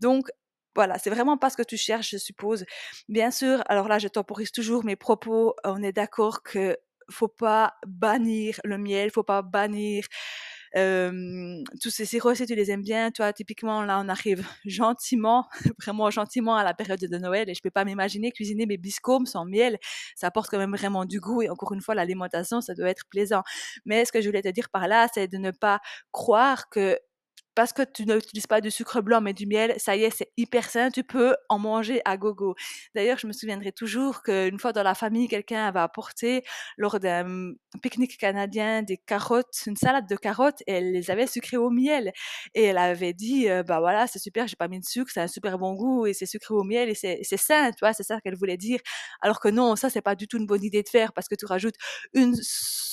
Donc, 0.00 0.28
voilà, 0.76 0.98
c'est 0.98 1.10
vraiment 1.10 1.36
pas 1.36 1.50
ce 1.50 1.56
que 1.56 1.62
tu 1.62 1.76
cherches, 1.76 2.10
je 2.10 2.16
suppose. 2.18 2.64
Bien 3.08 3.30
sûr, 3.30 3.62
alors 3.66 3.88
là, 3.88 3.98
je 3.98 4.08
temporise 4.08 4.52
toujours 4.52 4.84
mes 4.84 4.96
propos. 4.96 5.54
On 5.64 5.82
est 5.82 5.92
d'accord 5.92 6.42
que 6.42 6.76
faut 7.10 7.28
pas 7.28 7.74
bannir 7.86 8.60
le 8.64 8.78
miel, 8.78 9.10
faut 9.10 9.22
pas 9.22 9.42
bannir 9.42 10.04
tous 11.80 11.90
ces 11.90 12.04
sirops 12.04 12.36
si 12.36 12.46
tu 12.46 12.54
les 12.54 12.70
aimes 12.70 12.82
bien. 12.82 13.10
Toi, 13.10 13.32
typiquement, 13.32 13.82
là, 13.82 14.00
on 14.04 14.08
arrive 14.08 14.46
gentiment, 14.64 15.46
vraiment 15.82 16.10
gentiment 16.10 16.56
à 16.56 16.64
la 16.64 16.74
période 16.74 17.00
de 17.00 17.18
Noël 17.18 17.48
et 17.48 17.54
je 17.54 17.62
peux 17.62 17.70
pas 17.70 17.84
m'imaginer 17.84 18.32
cuisiner 18.32 18.66
mes 18.66 18.76
biscombes 18.76 19.26
sans 19.26 19.44
miel. 19.44 19.78
Ça 20.16 20.28
apporte 20.28 20.50
quand 20.50 20.58
même 20.58 20.74
vraiment 20.74 21.04
du 21.04 21.20
goût 21.20 21.42
et 21.42 21.48
encore 21.50 21.72
une 21.72 21.80
fois, 21.80 21.94
l'alimentation, 21.94 22.60
ça 22.60 22.74
doit 22.74 22.88
être 22.88 23.04
plaisant. 23.08 23.42
Mais 23.84 24.04
ce 24.04 24.12
que 24.12 24.20
je 24.20 24.28
voulais 24.28 24.42
te 24.42 24.48
dire 24.48 24.68
par 24.70 24.88
là, 24.88 25.08
c'est 25.12 25.28
de 25.28 25.38
ne 25.38 25.50
pas 25.50 25.80
croire 26.12 26.68
que 26.68 26.98
parce 27.54 27.72
que 27.72 27.82
tu 27.82 28.06
n'utilises 28.06 28.46
pas 28.46 28.60
du 28.60 28.70
sucre 28.70 29.00
blanc 29.00 29.20
mais 29.20 29.32
du 29.34 29.46
miel, 29.46 29.74
ça 29.78 29.96
y 29.96 30.04
est, 30.04 30.10
c'est 30.10 30.30
hyper 30.36 30.68
sain, 30.70 30.90
tu 30.90 31.04
peux 31.04 31.34
en 31.48 31.58
manger 31.58 32.00
à 32.04 32.16
gogo. 32.16 32.54
D'ailleurs, 32.94 33.18
je 33.18 33.26
me 33.26 33.32
souviendrai 33.32 33.72
toujours 33.72 34.22
qu'une 34.22 34.58
fois 34.58 34.72
dans 34.72 34.82
la 34.82 34.94
famille, 34.94 35.28
quelqu'un 35.28 35.66
avait 35.66 35.80
apporté 35.80 36.42
lors 36.76 37.00
d'un 37.00 37.52
pique-nique 37.82 38.18
canadien 38.18 38.82
des 38.82 38.96
carottes, 38.96 39.62
une 39.66 39.76
salade 39.76 40.06
de 40.08 40.16
carottes 40.16 40.62
et 40.66 40.72
elle 40.74 40.92
les 40.92 41.10
avait 41.10 41.26
sucrées 41.26 41.56
au 41.56 41.70
miel. 41.70 42.12
Et 42.54 42.64
elle 42.64 42.78
avait 42.78 43.12
dit, 43.12 43.48
euh, 43.48 43.62
bah 43.62 43.80
voilà, 43.80 44.06
c'est 44.06 44.18
super, 44.18 44.46
j'ai 44.46 44.56
pas 44.56 44.68
mis 44.68 44.80
de 44.80 44.84
sucre, 44.84 45.10
c'est 45.12 45.20
un 45.20 45.28
super 45.28 45.58
bon 45.58 45.74
goût 45.74 46.06
et 46.06 46.14
c'est 46.14 46.26
sucré 46.26 46.54
au 46.54 46.64
miel 46.64 46.88
et 46.88 46.94
c'est 46.94 47.36
sain, 47.36 47.70
tu 47.72 47.78
vois, 47.80 47.92
c'est 47.92 48.02
ça 48.02 48.20
qu'elle 48.20 48.36
voulait 48.36 48.56
dire. 48.56 48.80
Alors 49.20 49.40
que 49.40 49.48
non, 49.48 49.76
ça 49.76 49.90
c'est 49.90 50.02
pas 50.02 50.14
du 50.14 50.26
tout 50.28 50.38
une 50.38 50.46
bonne 50.46 50.64
idée 50.64 50.82
de 50.82 50.88
faire 50.88 51.12
parce 51.12 51.28
que 51.28 51.34
tu 51.34 51.46
rajoutes 51.46 51.76
une, 52.14 52.34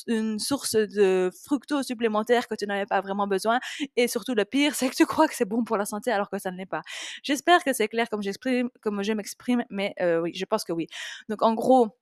une 0.07 0.39
source 0.39 0.75
de 0.75 1.31
fructose 1.45 1.85
supplémentaire 1.85 2.47
que 2.47 2.55
tu 2.55 2.65
n'avais 2.65 2.85
pas 2.85 3.01
vraiment 3.01 3.27
besoin 3.27 3.59
et 3.95 4.07
surtout 4.07 4.33
le 4.35 4.45
pire, 4.49 4.75
c'est 4.75 4.89
que 4.89 4.95
tu 4.95 5.05
crois 5.05 5.27
que 5.27 5.35
c'est 5.35 5.45
bon 5.45 5.63
pour 5.63 5.77
la 5.77 5.85
santé 5.85 6.11
alors 6.11 6.29
que 6.29 6.39
ça 6.39 6.51
ne 6.51 6.57
l'est 6.57 6.65
pas. 6.65 6.81
J'espère 7.23 7.63
que 7.63 7.73
c'est 7.73 7.87
clair 7.87 8.09
comme 8.09 8.21
j'exprime, 8.21 8.69
comme 8.81 9.03
je 9.03 9.13
m'exprime, 9.13 9.63
mais 9.69 9.93
euh, 10.01 10.21
oui, 10.21 10.33
je 10.35 10.45
pense 10.45 10.63
que 10.63 10.73
oui. 10.73 10.87
Donc 11.29 11.41
en 11.41 11.53
gros, 11.53 11.97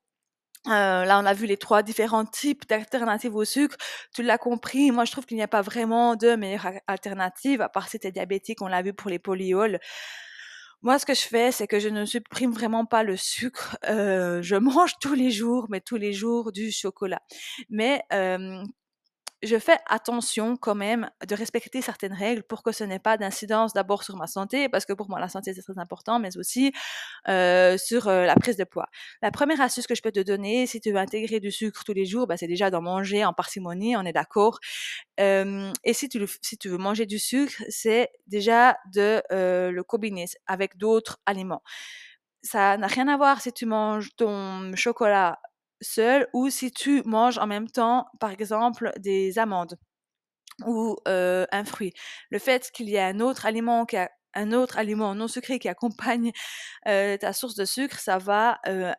euh, 0.68 1.06
là, 1.06 1.20
on 1.20 1.26
a 1.26 1.34
vu 1.34 1.46
les 1.46 1.58
trois 1.58 1.84
différents 1.84 2.26
types 2.26 2.68
d'alternatives 2.68 3.36
au 3.36 3.46
sucre. 3.46 3.76
Tu 4.14 4.24
l'as 4.24 4.38
compris. 4.40 4.92
Moi, 4.92 5.06
je 5.06 5.12
trouve 5.12 5.26
qu'il 5.26 5.38
n'y 5.38 5.44
a 5.44 5.48
pas 5.48 5.62
vraiment 5.62 6.16
de 6.16 6.36
meilleure 6.36 6.68
alternative, 6.88 7.62
à 7.62 7.70
part 7.70 7.88
si 7.88 8.00
tu 8.00 8.08
es 8.08 8.12
diabétique, 8.12 8.62
on 8.62 8.68
l'a 8.68 8.82
vu 8.82 8.94
pour 8.94 9.10
les 9.10 9.20
polyols. 9.20 9.80
Moi, 10.82 11.00
ce 11.00 11.06
que 11.06 11.14
je 11.14 11.22
fais, 11.22 11.52
c'est 11.52 11.68
que 11.68 11.80
je 11.80 11.90
ne 11.90 12.06
supprime 12.06 12.52
vraiment 12.52 12.86
pas 12.86 13.04
le 13.04 13.18
sucre. 13.18 13.78
Euh, 13.90 14.42
je 14.42 14.56
mange 14.56 14.94
tous 15.00 15.14
les 15.14 15.32
jours, 15.32 15.68
mais 15.70 15.82
tous 15.82 15.98
les 15.98 16.14
jours 16.14 16.52
du 16.52 16.72
chocolat. 16.72 17.22
Mais 17.70 18.04
euh, 18.14 18.64
je 19.44 19.58
fais 19.60 19.78
attention 19.88 20.58
quand 20.58 20.76
même 20.76 21.10
de 21.28 21.36
respecter 21.36 21.82
certaines 21.82 22.14
règles 22.14 22.44
pour 22.44 22.64
que 22.64 22.72
ce 22.72 22.84
n'ait 22.84 23.00
pas 23.00 23.18
d'incidence 23.18 23.74
d'abord 23.74 24.04
sur 24.04 24.16
ma 24.16 24.28
santé, 24.28 24.70
parce 24.70 24.86
que 24.86 24.94
pour 24.94 25.10
moi 25.10 25.20
la 25.20 25.30
santé 25.30 25.54
c'est 25.54 25.62
très 25.62 25.78
important, 25.78 26.20
mais 26.20 26.38
aussi 26.38 26.72
euh, 27.28 27.78
sur 27.78 28.08
euh, 28.08 28.26
la 28.26 28.36
prise 28.36 28.58
de 28.58 28.64
poids. 28.64 28.88
La 29.22 29.32
première 29.32 29.62
astuce 29.62 29.88
que 29.88 29.96
je 29.96 30.02
peux 30.02 30.12
te 30.12 30.20
donner, 30.20 30.68
si 30.68 30.80
tu 30.82 30.92
veux 30.92 30.98
intégrer 30.98 31.40
du 31.40 31.52
sucre 31.52 31.84
tous 31.84 31.94
les 31.94 32.06
jours, 32.06 32.28
bah, 32.28 32.38
c'est 32.38 32.48
déjà 32.48 32.70
d'en 32.70 32.82
manger 32.82 33.26
en 33.26 33.34
parcimonie, 33.34 33.96
on 33.96 34.04
est 34.04 34.14
d'accord. 34.14 34.60
Et 35.18 35.94
si 35.94 36.10
tu, 36.10 36.26
si 36.42 36.58
tu 36.58 36.70
veux 36.70 36.78
manger 36.78 37.06
du 37.06 37.20
sucre, 37.20 37.64
c'est 37.70 38.10
déjà 38.28 38.78
de 38.94 39.22
euh, 39.32 39.72
le 39.72 39.84
combiner 39.84 40.26
avec 40.48 40.78
d'autres 40.78 41.20
aliments. 41.26 41.64
Ça 42.44 42.78
n'a 42.78 42.88
rien 42.88 43.08
à 43.08 43.18
voir 43.18 43.42
si 43.42 43.52
tu 43.54 43.66
manges 43.66 44.16
ton 44.18 44.76
chocolat 44.76 45.40
seul 45.82 46.28
ou 46.34 46.50
si 46.50 46.72
tu 46.72 47.02
manges 47.06 47.38
en 47.38 47.48
même 47.48 47.70
temps, 47.70 48.06
par 48.20 48.32
exemple, 48.32 48.92
des 48.98 49.40
amandes 49.40 49.78
ou 50.66 50.96
euh, 51.08 51.46
un 51.52 51.66
fruit. 51.66 51.94
Le 52.30 52.40
fait 52.40 52.72
qu'il 52.72 52.90
y 52.90 52.96
ait 52.96 53.02
un 53.02 53.20
autre 53.20 53.46
aliment 53.46 53.86
qui 53.86 53.98
a 53.98 54.10
un 54.34 54.52
autre 54.52 54.78
aliment 54.78 55.16
non 55.16 55.28
sucré 55.28 55.60
qui 55.60 55.70
accompagne 55.70 56.32
euh, 56.88 57.18
ta 57.18 57.34
source 57.34 57.56
de 57.56 57.66
sucre, 57.66 58.00
ça 58.00 58.18
va 58.18 58.60
euh, 58.68 58.92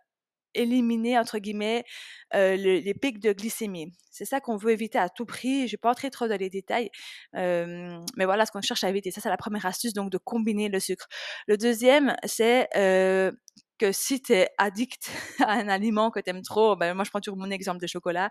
éliminer 0.54 1.18
entre 1.18 1.38
guillemets 1.38 1.85
le, 2.33 2.80
les 2.80 2.95
pics 2.95 3.21
de 3.21 3.33
glycémie. 3.33 3.92
C'est 4.11 4.25
ça 4.25 4.40
qu'on 4.40 4.56
veut 4.56 4.71
éviter 4.73 4.99
à 4.99 5.11
tout 5.11 5.26
prix. 5.26 5.61
Je 5.61 5.64
ne 5.64 5.71
vais 5.73 5.76
pas 5.76 5.90
entrer 5.90 6.11
trop 6.11 6.26
dans 6.26 6.38
les 6.38 6.49
détails, 6.49 6.90
mais 7.35 8.25
voilà 8.25 8.47
ce 8.47 8.52
qu'on 8.52 8.62
cherche 8.62 8.83
à 8.83 8.88
éviter. 8.88 9.11
Ça, 9.11 9.21
c'est 9.21 9.28
la 9.28 9.37
première 9.37 9.66
astuce, 9.66 9.92
donc 9.92 10.11
de 10.11 10.16
combiner 10.16 10.71
le 10.71 10.80
sucre. 10.80 11.06
Le 11.47 11.59
deuxième, 11.59 12.16
c'est 12.25 12.68
que 13.78 13.92
si 13.92 14.21
tu 14.23 14.33
es 14.33 14.49
addict 14.59 15.11
à 15.40 15.52
un 15.52 15.68
aliment 15.68 16.11
que 16.11 16.21
tu 16.21 16.30
aimes 16.30 16.42
trop, 16.42 16.76
ben 16.76 16.95
moi 16.95 17.04
je 17.04 17.11
prends 17.11 17.21
toujours 17.21 17.38
mon 17.38 17.50
exemple 17.50 17.80
de 17.80 17.87
chocolat, 17.87 18.30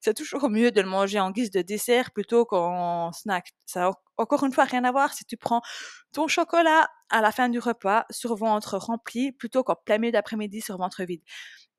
c'est 0.00 0.14
toujours 0.14 0.50
mieux 0.50 0.70
de 0.70 0.80
le 0.80 0.88
manger 0.88 1.20
en 1.20 1.30
guise 1.30 1.50
de 1.50 1.62
dessert 1.62 2.12
plutôt 2.12 2.44
qu'en 2.44 3.12
snack. 3.12 3.52
Ça 3.66 3.80
n'a 3.80 3.90
encore 4.16 4.44
une 4.44 4.52
fois 4.52 4.64
rien 4.64 4.84
à 4.84 4.92
voir 4.92 5.12
si 5.14 5.24
tu 5.24 5.36
prends 5.36 5.62
ton 6.12 6.28
chocolat 6.28 6.88
à 7.10 7.20
la 7.20 7.32
fin 7.32 7.48
du 7.48 7.58
repas 7.58 8.04
sur 8.10 8.36
ventre 8.36 8.76
rempli 8.78 9.32
plutôt 9.32 9.64
qu'en 9.64 9.76
plein 9.76 9.98
milieu 9.98 10.12
d'après-midi 10.12 10.60
sur 10.60 10.76
ventre 10.78 11.04
vide. 11.04 11.22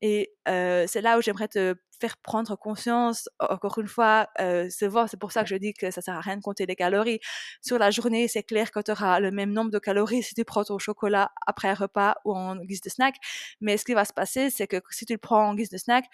Et 0.02 0.32
euh, 0.48 0.84
c'est 0.86 1.00
là 1.00 1.18
où 1.18 1.22
j'aimerais 1.22 1.48
te 1.48 1.74
faire 2.00 2.16
prendre 2.18 2.56
conscience, 2.56 3.28
encore 3.40 3.78
une 3.78 3.88
fois, 3.88 4.28
euh, 4.40 4.68
c'est 4.70 4.90
pour 5.18 5.32
ça 5.32 5.42
que 5.42 5.48
je 5.48 5.56
dis 5.56 5.72
que 5.72 5.90
ça 5.90 6.02
sert 6.02 6.14
à 6.14 6.20
rien 6.20 6.36
de 6.36 6.42
compter 6.42 6.66
les 6.66 6.76
calories. 6.76 7.20
Sur 7.62 7.78
la 7.78 7.90
journée, 7.90 8.28
c'est 8.28 8.42
clair 8.42 8.70
que 8.70 8.80
tu 8.80 8.90
auras 8.90 9.18
le 9.20 9.30
même 9.30 9.52
nombre 9.52 9.70
de 9.70 9.78
calories 9.78 10.22
si 10.22 10.34
tu 10.34 10.44
prends 10.44 10.64
ton 10.64 10.78
chocolat 10.78 11.30
après 11.46 11.68
un 11.68 11.74
repas 11.74 12.16
ou 12.24 12.34
en 12.34 12.56
guise 12.56 12.82
de 12.82 12.90
snack. 12.90 13.16
Mais 13.60 13.76
ce 13.78 13.84
qui 13.84 13.94
va 13.94 14.04
se 14.04 14.12
passer, 14.12 14.50
c'est 14.50 14.66
que 14.66 14.76
si 14.90 15.06
tu 15.06 15.14
le 15.14 15.18
prends 15.18 15.48
en 15.48 15.54
guise 15.54 15.70
de 15.70 15.78
snack, 15.78 16.04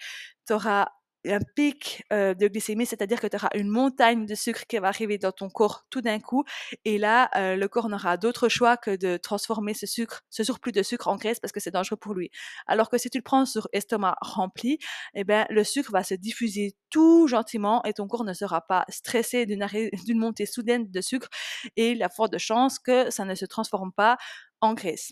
tu 0.47 0.53
auras 0.53 0.87
un 1.25 1.39
pic 1.55 2.03
euh, 2.11 2.33
de 2.33 2.47
glycémie, 2.47 2.85
c'est-à-dire 2.85 3.19
que 3.19 3.27
tu 3.27 3.35
auras 3.35 3.49
une 3.55 3.69
montagne 3.69 4.25
de 4.25 4.35
sucre 4.35 4.65
qui 4.67 4.77
va 4.77 4.87
arriver 4.89 5.17
dans 5.17 5.31
ton 5.31 5.49
corps 5.49 5.85
tout 5.89 6.01
d'un 6.01 6.19
coup. 6.19 6.43
Et 6.85 6.97
là, 6.97 7.29
euh, 7.35 7.55
le 7.55 7.67
corps 7.67 7.89
n'aura 7.89 8.17
d'autre 8.17 8.49
choix 8.49 8.77
que 8.77 8.95
de 8.95 9.17
transformer 9.17 9.73
ce 9.73 9.85
sucre, 9.85 10.21
ce 10.29 10.43
surplus 10.43 10.71
de 10.71 10.83
sucre 10.83 11.07
en 11.07 11.15
graisse 11.15 11.39
parce 11.39 11.51
que 11.51 11.59
c'est 11.59 11.71
dangereux 11.71 11.97
pour 11.97 12.13
lui. 12.13 12.29
Alors 12.67 12.89
que 12.89 12.97
si 12.97 13.09
tu 13.09 13.17
le 13.17 13.23
prends 13.23 13.45
sur 13.45 13.67
estomac 13.73 14.17
rempli, 14.21 14.79
eh 15.13 15.23
ben, 15.23 15.45
le 15.49 15.63
sucre 15.63 15.91
va 15.91 16.03
se 16.03 16.13
diffuser 16.13 16.75
tout 16.89 17.27
gentiment 17.27 17.83
et 17.83 17.93
ton 17.93 18.07
corps 18.07 18.23
ne 18.23 18.33
sera 18.33 18.61
pas 18.61 18.85
stressé 18.89 19.45
d'une 19.45 19.63
montée 20.19 20.45
soudaine 20.45 20.89
de 20.89 21.01
sucre 21.01 21.29
et 21.75 21.91
il 21.91 21.97
y 21.97 22.03
a 22.03 22.09
fort 22.09 22.29
de 22.29 22.37
chances 22.37 22.79
que 22.79 23.09
ça 23.11 23.25
ne 23.25 23.35
se 23.35 23.45
transforme 23.45 23.91
pas 23.93 24.17
en 24.61 24.73
graisse. 24.73 25.11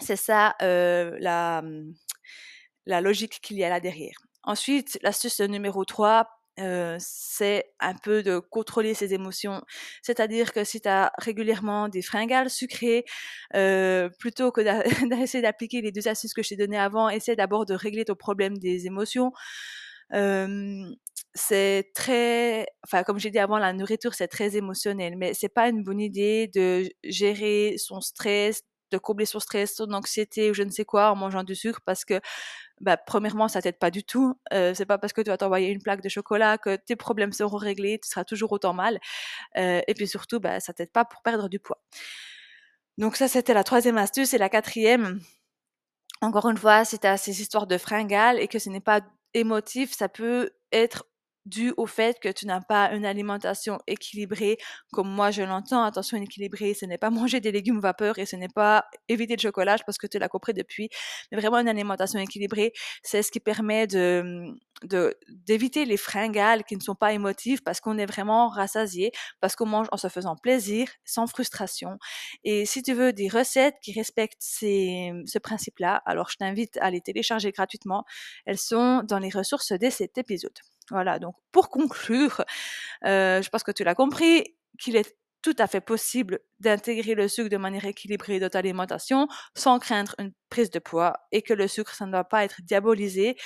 C'est 0.00 0.16
ça 0.16 0.54
euh, 0.62 1.16
la, 1.20 1.62
la 2.86 3.00
logique 3.00 3.40
qu'il 3.42 3.58
y 3.58 3.64
a 3.64 3.68
là 3.68 3.80
derrière. 3.80 4.16
Ensuite, 4.44 4.98
l'astuce 5.02 5.40
numéro 5.40 5.84
3, 5.84 6.28
euh, 6.58 6.96
c'est 6.98 7.72
un 7.80 7.94
peu 7.94 8.22
de 8.22 8.38
contrôler 8.38 8.94
ses 8.94 9.14
émotions. 9.14 9.62
C'est-à-dire 10.02 10.52
que 10.52 10.64
si 10.64 10.80
tu 10.80 10.88
as 10.88 11.12
régulièrement 11.18 11.88
des 11.88 12.02
fringales 12.02 12.50
sucrées, 12.50 13.04
plutôt 14.18 14.50
que 14.52 14.60
d'essayer 15.08 15.42
d'appliquer 15.42 15.80
les 15.82 15.92
deux 15.92 16.08
astuces 16.08 16.34
que 16.34 16.42
je 16.42 16.50
t'ai 16.50 16.56
données 16.56 16.78
avant, 16.78 17.08
essaie 17.08 17.36
d'abord 17.36 17.66
de 17.66 17.74
régler 17.74 18.04
ton 18.04 18.14
problème 18.14 18.58
des 18.58 18.86
émotions. 18.86 19.32
C'est 21.34 21.92
très, 21.94 22.66
enfin 22.84 23.04
comme 23.04 23.18
j'ai 23.20 23.30
dit 23.30 23.38
avant, 23.38 23.58
la 23.58 23.72
nourriture 23.72 24.14
c'est 24.14 24.26
très 24.28 24.56
émotionnel, 24.56 25.16
mais 25.16 25.32
c'est 25.34 25.48
pas 25.48 25.68
une 25.68 25.84
bonne 25.84 26.00
idée 26.00 26.48
de 26.48 26.88
gérer 27.04 27.76
son 27.78 28.00
stress, 28.00 28.62
de 28.90 28.98
combler 28.98 29.26
son 29.26 29.40
stress, 29.40 29.76
son 29.76 29.92
anxiété 29.92 30.50
ou 30.50 30.54
je 30.54 30.62
ne 30.62 30.70
sais 30.70 30.84
quoi 30.84 31.10
en 31.10 31.16
mangeant 31.16 31.44
du 31.44 31.54
sucre 31.54 31.80
parce 31.84 32.04
que 32.04 32.20
bah, 32.80 32.96
premièrement, 32.96 33.48
ça 33.48 33.60
t'aide 33.60 33.78
pas 33.78 33.90
du 33.90 34.04
tout. 34.04 34.38
Euh, 34.54 34.72
c'est 34.74 34.86
pas 34.86 34.98
parce 34.98 35.12
que 35.12 35.20
tu 35.20 35.28
vas 35.30 35.36
t'envoyer 35.36 35.68
une 35.68 35.82
plaque 35.82 36.02
de 36.02 36.08
chocolat 36.08 36.56
que 36.58 36.76
tes 36.76 36.96
problèmes 36.96 37.32
seront 37.32 37.58
réglés, 37.58 37.98
tu 38.02 38.08
seras 38.08 38.24
toujours 38.24 38.52
autant 38.52 38.72
mal. 38.72 38.98
Et 39.56 39.94
puis 39.94 40.08
surtout, 40.08 40.40
bah, 40.40 40.60
ça 40.60 40.72
t'aide 40.72 40.90
pas 40.92 41.04
pour 41.04 41.22
perdre 41.22 41.48
du 41.48 41.58
poids. 41.58 41.82
Donc 43.00 43.16
ça, 43.16 43.28
c'était 43.28 43.54
la 43.54 43.64
troisième 43.64 43.96
astuce. 43.98 44.34
Et 44.34 44.38
la 44.38 44.48
quatrième, 44.48 45.20
encore 46.20 46.48
une 46.50 46.58
fois, 46.58 46.84
si 46.84 46.98
tu 46.98 47.06
as 47.06 47.16
ces 47.16 47.40
histoires 47.40 47.66
de 47.66 47.78
fringales 47.78 48.38
et 48.38 48.46
que 48.46 48.58
ce 48.58 48.68
n'est 48.68 48.80
pas 48.80 49.00
émotif, 49.32 49.96
ça 49.96 50.08
peut 50.08 50.50
être 50.72 51.06
dû 51.46 51.72
au 51.76 51.86
fait 51.86 52.18
que 52.20 52.28
tu 52.28 52.46
n'as 52.46 52.60
pas 52.60 52.92
une 52.92 53.04
alimentation 53.04 53.78
équilibrée 53.86 54.58
comme 54.92 55.08
moi 55.08 55.30
je 55.30 55.42
l'entends. 55.42 55.82
Attention, 55.84 56.16
équilibrée, 56.18 56.74
ce 56.74 56.86
n'est 56.86 56.98
pas 56.98 57.10
manger 57.10 57.40
des 57.40 57.52
légumes 57.52 57.80
vapeur 57.80 58.18
et 58.18 58.26
ce 58.26 58.36
n'est 58.36 58.48
pas 58.48 58.84
éviter 59.08 59.36
le 59.36 59.40
chocolat, 59.40 59.76
parce 59.84 59.98
que 59.98 60.06
tu 60.06 60.18
l'as 60.18 60.28
compris 60.28 60.54
depuis, 60.54 60.88
mais 61.30 61.38
vraiment 61.38 61.58
une 61.58 61.68
alimentation 61.68 62.18
équilibrée, 62.18 62.72
c'est 63.02 63.22
ce 63.22 63.30
qui 63.30 63.40
permet 63.40 63.86
de 63.86 64.54
d'éviter 65.28 65.84
les 65.84 65.98
fringales 65.98 66.64
qui 66.64 66.74
ne 66.74 66.80
sont 66.80 66.94
pas 66.94 67.12
émotives 67.12 67.62
parce 67.62 67.80
qu'on 67.80 67.98
est 67.98 68.06
vraiment 68.06 68.48
rassasié, 68.48 69.12
parce 69.40 69.54
qu'on 69.54 69.66
mange 69.66 69.88
en 69.92 69.98
se 69.98 70.08
faisant 70.08 70.36
plaisir, 70.36 70.88
sans 71.04 71.26
frustration. 71.26 71.98
Et 72.44 72.64
si 72.64 72.82
tu 72.82 72.94
veux 72.94 73.12
des 73.12 73.28
recettes 73.28 73.76
qui 73.82 73.92
respectent 73.92 74.40
ces, 74.40 75.12
ce 75.26 75.38
principe-là, 75.38 76.02
alors 76.06 76.30
je 76.30 76.36
t'invite 76.36 76.78
à 76.78 76.90
les 76.90 77.02
télécharger 77.02 77.52
gratuitement. 77.52 78.04
Elles 78.46 78.58
sont 78.58 79.02
dans 79.04 79.18
les 79.18 79.30
ressources 79.30 79.72
de 79.72 79.90
cet 79.90 80.16
épisode. 80.18 80.58
Voilà, 80.90 81.18
donc 81.18 81.34
pour 81.52 81.70
conclure, 81.70 82.42
euh, 83.04 83.42
je 83.42 83.48
pense 83.50 83.62
que 83.62 83.72
tu 83.72 83.84
l'as 83.84 83.94
compris, 83.94 84.56
qu'il 84.78 84.96
est 84.96 85.16
tout 85.42 85.54
à 85.58 85.66
fait 85.66 85.80
possible 85.80 86.40
d'intégrer 86.58 87.14
le 87.14 87.26
sucre 87.28 87.48
de 87.48 87.56
manière 87.56 87.86
équilibrée 87.86 88.40
dans 88.40 88.50
ta 88.50 88.58
alimentation 88.58 89.26
sans 89.56 89.78
craindre 89.78 90.14
une 90.18 90.32
prise 90.50 90.70
de 90.70 90.78
poids 90.78 91.14
et 91.32 91.40
que 91.42 91.54
le 91.54 91.66
sucre, 91.66 91.94
ça 91.94 92.04
ne 92.06 92.12
doit 92.12 92.24
pas 92.24 92.44
être 92.44 92.60
diabolisé, 92.62 93.36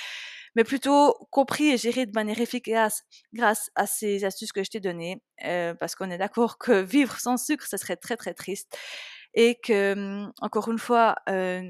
mais 0.55 0.63
plutôt 0.63 1.13
compris 1.31 1.69
et 1.71 1.77
géré 1.77 2.05
de 2.05 2.11
manière 2.13 2.39
efficace 2.41 3.03
grâce 3.33 3.69
à 3.75 3.87
ces 3.87 4.25
astuces 4.25 4.51
que 4.53 4.63
je 4.63 4.71
t'ai 4.71 4.79
données, 4.81 5.21
euh, 5.45 5.73
parce 5.75 5.95
qu'on 5.95 6.11
est 6.11 6.17
d'accord 6.17 6.57
que 6.57 6.81
vivre 6.81 7.17
sans 7.19 7.37
sucre, 7.37 7.65
ce 7.67 7.77
serait 7.77 7.97
très 7.97 8.17
très 8.17 8.33
triste 8.33 8.77
et 9.33 9.55
que, 9.61 9.93
hum, 9.93 10.31
encore 10.41 10.69
une 10.71 10.79
fois, 10.79 11.15
euh, 11.29 11.61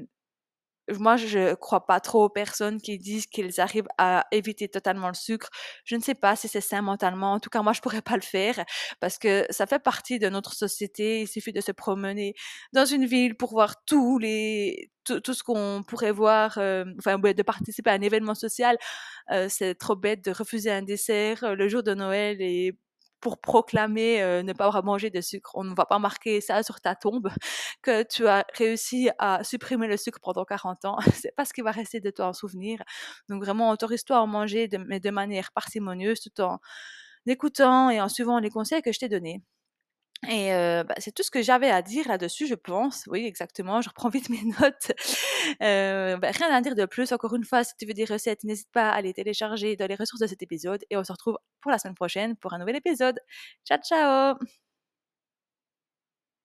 moi, 0.98 1.16
je 1.16 1.54
crois 1.54 1.86
pas 1.86 2.00
trop 2.00 2.24
aux 2.24 2.28
personnes 2.28 2.80
qui 2.80 2.98
disent 2.98 3.26
qu'ils 3.26 3.60
arrivent 3.60 3.88
à 3.98 4.26
éviter 4.32 4.68
totalement 4.68 5.08
le 5.08 5.14
sucre. 5.14 5.48
Je 5.84 5.96
ne 5.96 6.00
sais 6.00 6.14
pas 6.14 6.36
si 6.36 6.48
c'est 6.48 6.60
sain 6.60 6.82
mentalement. 6.82 7.32
En 7.32 7.40
tout 7.40 7.50
cas, 7.50 7.62
moi, 7.62 7.72
je 7.72 7.80
pourrais 7.80 8.02
pas 8.02 8.16
le 8.16 8.22
faire 8.22 8.64
parce 9.00 9.18
que 9.18 9.46
ça 9.50 9.66
fait 9.66 9.78
partie 9.78 10.18
de 10.18 10.28
notre 10.28 10.54
société. 10.54 11.22
Il 11.22 11.28
suffit 11.28 11.52
de 11.52 11.60
se 11.60 11.72
promener 11.72 12.34
dans 12.72 12.84
une 12.84 13.06
ville 13.06 13.36
pour 13.36 13.50
voir 13.50 13.84
tous 13.84 14.18
les, 14.18 14.90
tout, 15.04 15.34
ce 15.34 15.42
qu'on 15.42 15.82
pourrait 15.86 16.12
voir, 16.12 16.58
euh, 16.58 16.84
enfin, 16.98 17.18
de 17.18 17.42
participer 17.42 17.90
à 17.90 17.94
un 17.94 18.00
événement 18.00 18.34
social. 18.34 18.76
Euh, 19.32 19.48
c'est 19.48 19.74
trop 19.74 19.96
bête 19.96 20.24
de 20.24 20.30
refuser 20.32 20.70
un 20.70 20.82
dessert 20.82 21.44
euh, 21.44 21.54
le 21.54 21.68
jour 21.68 21.82
de 21.82 21.94
Noël 21.94 22.40
et 22.40 22.76
pour 23.20 23.40
proclamer 23.40 24.22
euh, 24.22 24.42
ne 24.42 24.52
pas 24.52 24.66
avoir 24.66 24.84
mangé 24.84 25.10
de 25.10 25.20
sucre. 25.20 25.50
On 25.54 25.64
ne 25.64 25.74
va 25.74 25.86
pas 25.86 25.98
marquer 25.98 26.40
ça 26.40 26.62
sur 26.62 26.80
ta 26.80 26.94
tombe 26.94 27.30
que 27.82 28.02
tu 28.04 28.26
as 28.28 28.44
réussi 28.54 29.10
à 29.18 29.44
supprimer 29.44 29.86
le 29.88 29.96
sucre 29.96 30.20
pendant 30.22 30.44
40 30.44 30.84
ans. 30.84 30.98
C'est 31.14 31.34
pas 31.34 31.44
ce 31.44 31.52
qui 31.52 31.62
va 31.62 31.70
rester 31.70 32.00
de 32.00 32.10
toi 32.10 32.26
en 32.28 32.32
souvenir. 32.32 32.82
Donc 33.28 33.42
vraiment, 33.42 33.70
autorise-toi 33.70 34.18
à 34.18 34.26
manger 34.26 34.68
de, 34.68 34.78
mais 34.78 35.00
de 35.00 35.10
manière 35.10 35.52
parcimonieuse 35.52 36.20
tout 36.20 36.40
en 36.42 36.58
écoutant 37.26 37.90
et 37.90 38.00
en 38.00 38.08
suivant 38.08 38.38
les 38.38 38.50
conseils 38.50 38.82
que 38.82 38.92
je 38.92 38.98
t'ai 39.00 39.08
donnés. 39.08 39.42
Et 40.28 40.50
bah, 40.50 40.94
c'est 40.98 41.12
tout 41.14 41.22
ce 41.22 41.30
que 41.30 41.42
j'avais 41.42 41.70
à 41.70 41.82
dire 41.82 42.08
là-dessus, 42.08 42.46
je 42.46 42.54
pense. 42.54 43.04
Oui, 43.08 43.24
exactement. 43.26 43.80
Je 43.80 43.88
reprends 43.88 44.08
vite 44.08 44.28
mes 44.30 44.42
notes. 44.44 44.92
Bah, 45.60 46.30
rien 46.30 46.50
à 46.50 46.60
dire 46.60 46.74
de 46.74 46.86
plus. 46.86 47.12
Encore 47.12 47.34
une 47.34 47.44
fois, 47.44 47.64
si 47.64 47.74
tu 47.78 47.86
veux 47.86 47.94
des 47.94 48.04
recettes, 48.04 48.44
n'hésite 48.44 48.70
pas 48.72 48.90
à 48.90 49.00
les 49.00 49.12
télécharger 49.12 49.76
dans 49.76 49.86
les 49.86 49.94
ressources 49.94 50.20
de 50.20 50.26
cet 50.26 50.42
épisode. 50.42 50.84
Et 50.90 50.96
on 50.96 51.04
se 51.04 51.12
retrouve 51.12 51.38
pour 51.60 51.70
la 51.70 51.78
semaine 51.78 51.94
prochaine 51.94 52.36
pour 52.36 52.54
un 52.54 52.58
nouvel 52.58 52.76
épisode. 52.76 53.18
Ciao, 53.64 53.78
ciao 53.78 54.65